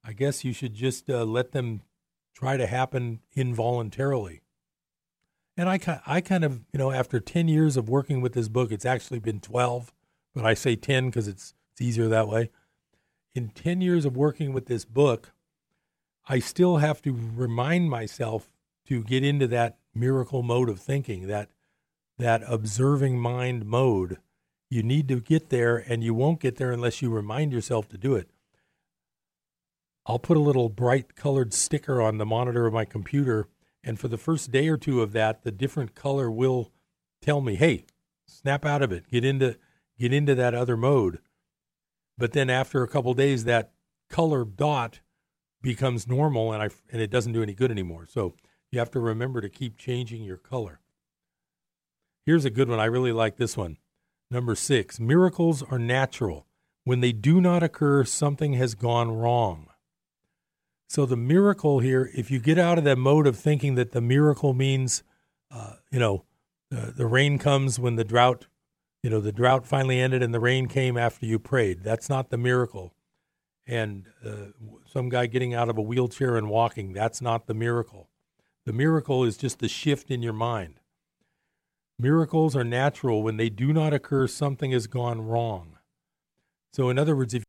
[0.04, 1.82] I guess you should just uh, let them
[2.34, 4.40] try to happen involuntarily.
[5.56, 8.72] And I, I kind of, you know, after 10 years of working with this book,
[8.72, 9.92] it's actually been 12,
[10.34, 12.50] but I say 10 because it's, it's easier that way.
[13.34, 15.32] In 10 years of working with this book,
[16.26, 18.50] I still have to remind myself
[18.86, 21.50] to get into that miracle mode of thinking, that
[22.18, 24.18] that observing mind mode.
[24.68, 27.98] You need to get there, and you won't get there unless you remind yourself to
[27.98, 28.30] do it.
[30.06, 33.48] I'll put a little bright colored sticker on the monitor of my computer,
[33.82, 36.70] and for the first day or two of that, the different color will
[37.20, 37.84] tell me, "Hey,
[38.26, 39.08] snap out of it.
[39.08, 39.56] Get into
[39.98, 41.20] get into that other mode."
[42.16, 43.72] But then after a couple days, that
[44.08, 45.00] color dot
[45.62, 48.06] becomes normal, and I and it doesn't do any good anymore.
[48.06, 48.34] So
[48.70, 50.80] you have to remember to keep changing your color.
[52.24, 52.78] Here's a good one.
[52.78, 53.78] I really like this one.
[54.30, 56.46] Number six miracles are natural.
[56.84, 59.66] When they do not occur, something has gone wrong.
[60.88, 64.00] So, the miracle here, if you get out of that mode of thinking that the
[64.00, 65.02] miracle means,
[65.50, 66.24] uh, you know,
[66.74, 68.46] uh, the rain comes when the drought,
[69.02, 71.84] you know, the drought finally ended and the rain came after you prayed.
[71.84, 72.94] That's not the miracle.
[73.66, 74.52] And uh,
[74.84, 78.09] some guy getting out of a wheelchair and walking, that's not the miracle.
[78.70, 80.74] The miracle is just a shift in your mind.
[81.98, 83.20] Miracles are natural.
[83.20, 85.78] When they do not occur, something has gone wrong.
[86.72, 87.42] So, in other words, if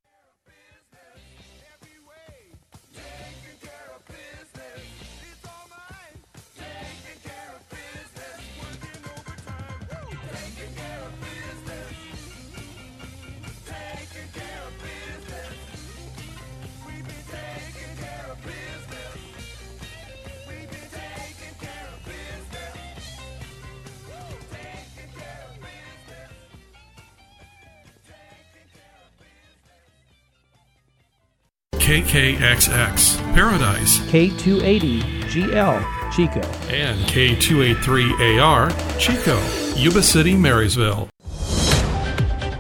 [32.11, 39.39] KKXX Paradise, K280GL Chico, and K283AR Chico,
[39.79, 41.07] Yuba City, Marysville.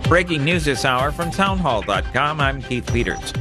[0.07, 2.39] Breaking news this hour from townhall.com.
[2.39, 3.33] I'm Keith Peters.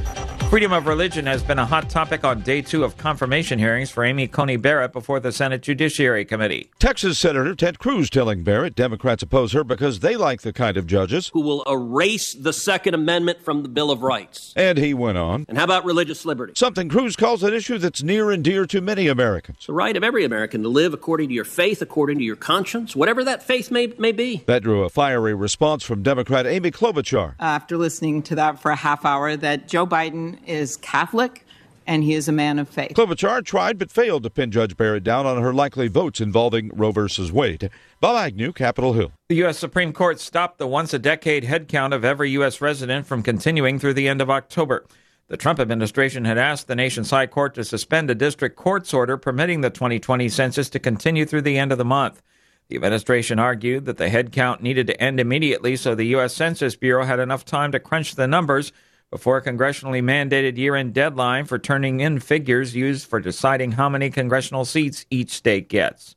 [0.50, 4.04] Freedom of religion has been a hot topic on day two of confirmation hearings for
[4.04, 6.68] Amy Coney Barrett before the Senate Judiciary Committee.
[6.80, 10.88] Texas Senator Ted Cruz telling Barrett Democrats oppose her because they like the kind of
[10.88, 14.52] judges who will erase the Second Amendment from the Bill of Rights.
[14.56, 15.46] And he went on.
[15.48, 16.54] And how about religious liberty?
[16.56, 19.66] Something Cruz calls an issue that's near and dear to many Americans.
[19.66, 22.96] The right of every American to live according to your faith, according to your conscience,
[22.96, 24.42] whatever that faith may, may be.
[24.46, 27.36] That drew a fiery response from Democrat Amy Klobuchar.
[27.38, 31.44] After listening to that for a half hour, that Joe Biden is Catholic
[31.86, 32.92] and he is a man of faith.
[32.94, 36.92] Klobuchar tried but failed to pin Judge Barrett down on her likely votes involving Roe
[36.92, 37.68] versus Wade.
[38.00, 39.12] Bob Agnew, Capitol Hill.
[39.28, 39.58] The U.S.
[39.58, 42.60] Supreme Court stopped the once a decade head count of every U.S.
[42.60, 44.86] resident from continuing through the end of October.
[45.26, 49.16] The Trump administration had asked the nation's high court to suspend a district court's order
[49.16, 52.22] permitting the 2020 census to continue through the end of the month.
[52.68, 56.34] The administration argued that the head count needed to end immediately so the U.S.
[56.34, 58.72] Census Bureau had enough time to crunch the numbers
[59.10, 64.08] before a congressionally mandated year-end deadline for turning in figures used for deciding how many
[64.08, 66.14] congressional seats each state gets.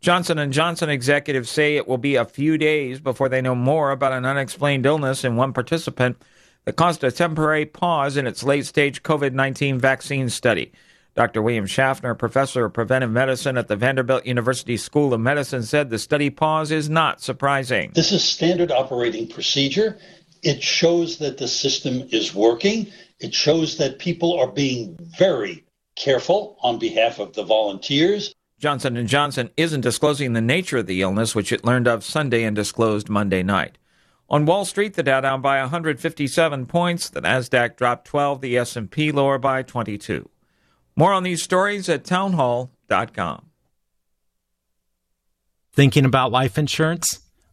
[0.00, 3.90] Johnson & Johnson executives say it will be a few days before they know more
[3.90, 6.16] about an unexplained illness in one participant
[6.64, 10.72] that caused a temporary pause in its late-stage COVID-19 vaccine study.
[11.14, 11.42] Dr.
[11.42, 15.98] William Schaffner, professor of preventive medicine at the Vanderbilt University School of Medicine, said the
[15.98, 17.90] study pause is not surprising.
[17.94, 19.98] This is standard operating procedure.
[20.42, 22.88] It shows that the system is working.
[23.20, 25.64] It shows that people are being very
[25.94, 28.34] careful on behalf of the volunteers.
[28.58, 32.44] Johnson & Johnson isn't disclosing the nature of the illness, which it learned of Sunday
[32.44, 33.78] and disclosed Monday night.
[34.28, 39.12] On Wall Street, the Dow down by 157 points, the Nasdaq dropped 12, the S&P
[39.12, 40.28] lower by 22.
[40.96, 43.46] More on these stories at townhall.com.
[45.74, 47.21] Thinking about life insurance?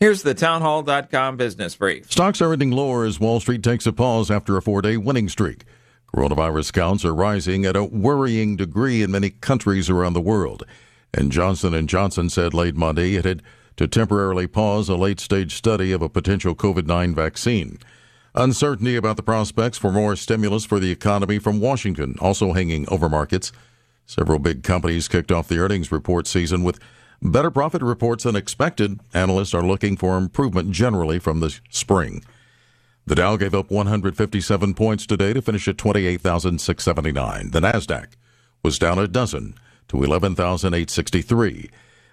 [0.00, 2.12] Here's the townhall.com business brief.
[2.12, 5.28] Stocks are ending lower as Wall Street takes a pause after a four day winning
[5.28, 5.64] streak.
[6.14, 10.64] Coronavirus counts are rising at a worrying degree in many countries around the world.
[11.12, 13.42] And Johnson & Johnson said late Monday it had
[13.76, 17.78] to temporarily pause a late-stage study of a potential COVID-19 vaccine.
[18.36, 23.08] Uncertainty about the prospects for more stimulus for the economy from Washington also hanging over
[23.08, 23.50] markets.
[24.06, 26.78] Several big companies kicked off the earnings report season with
[27.22, 29.00] better profit reports than expected.
[29.14, 32.24] Analysts are looking for improvement generally from the spring.
[33.06, 37.50] The Dow gave up 157 points today to finish at 28,679.
[37.52, 38.08] The Nasdaq
[38.62, 39.54] was down a dozen
[39.88, 41.70] to 11,863.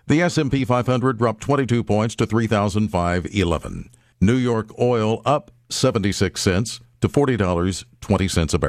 [0.08, 3.90] The S&P 500 dropped 22 points to 3,511.
[4.22, 8.64] New York oil up 76 cents to $40.20 a barrel.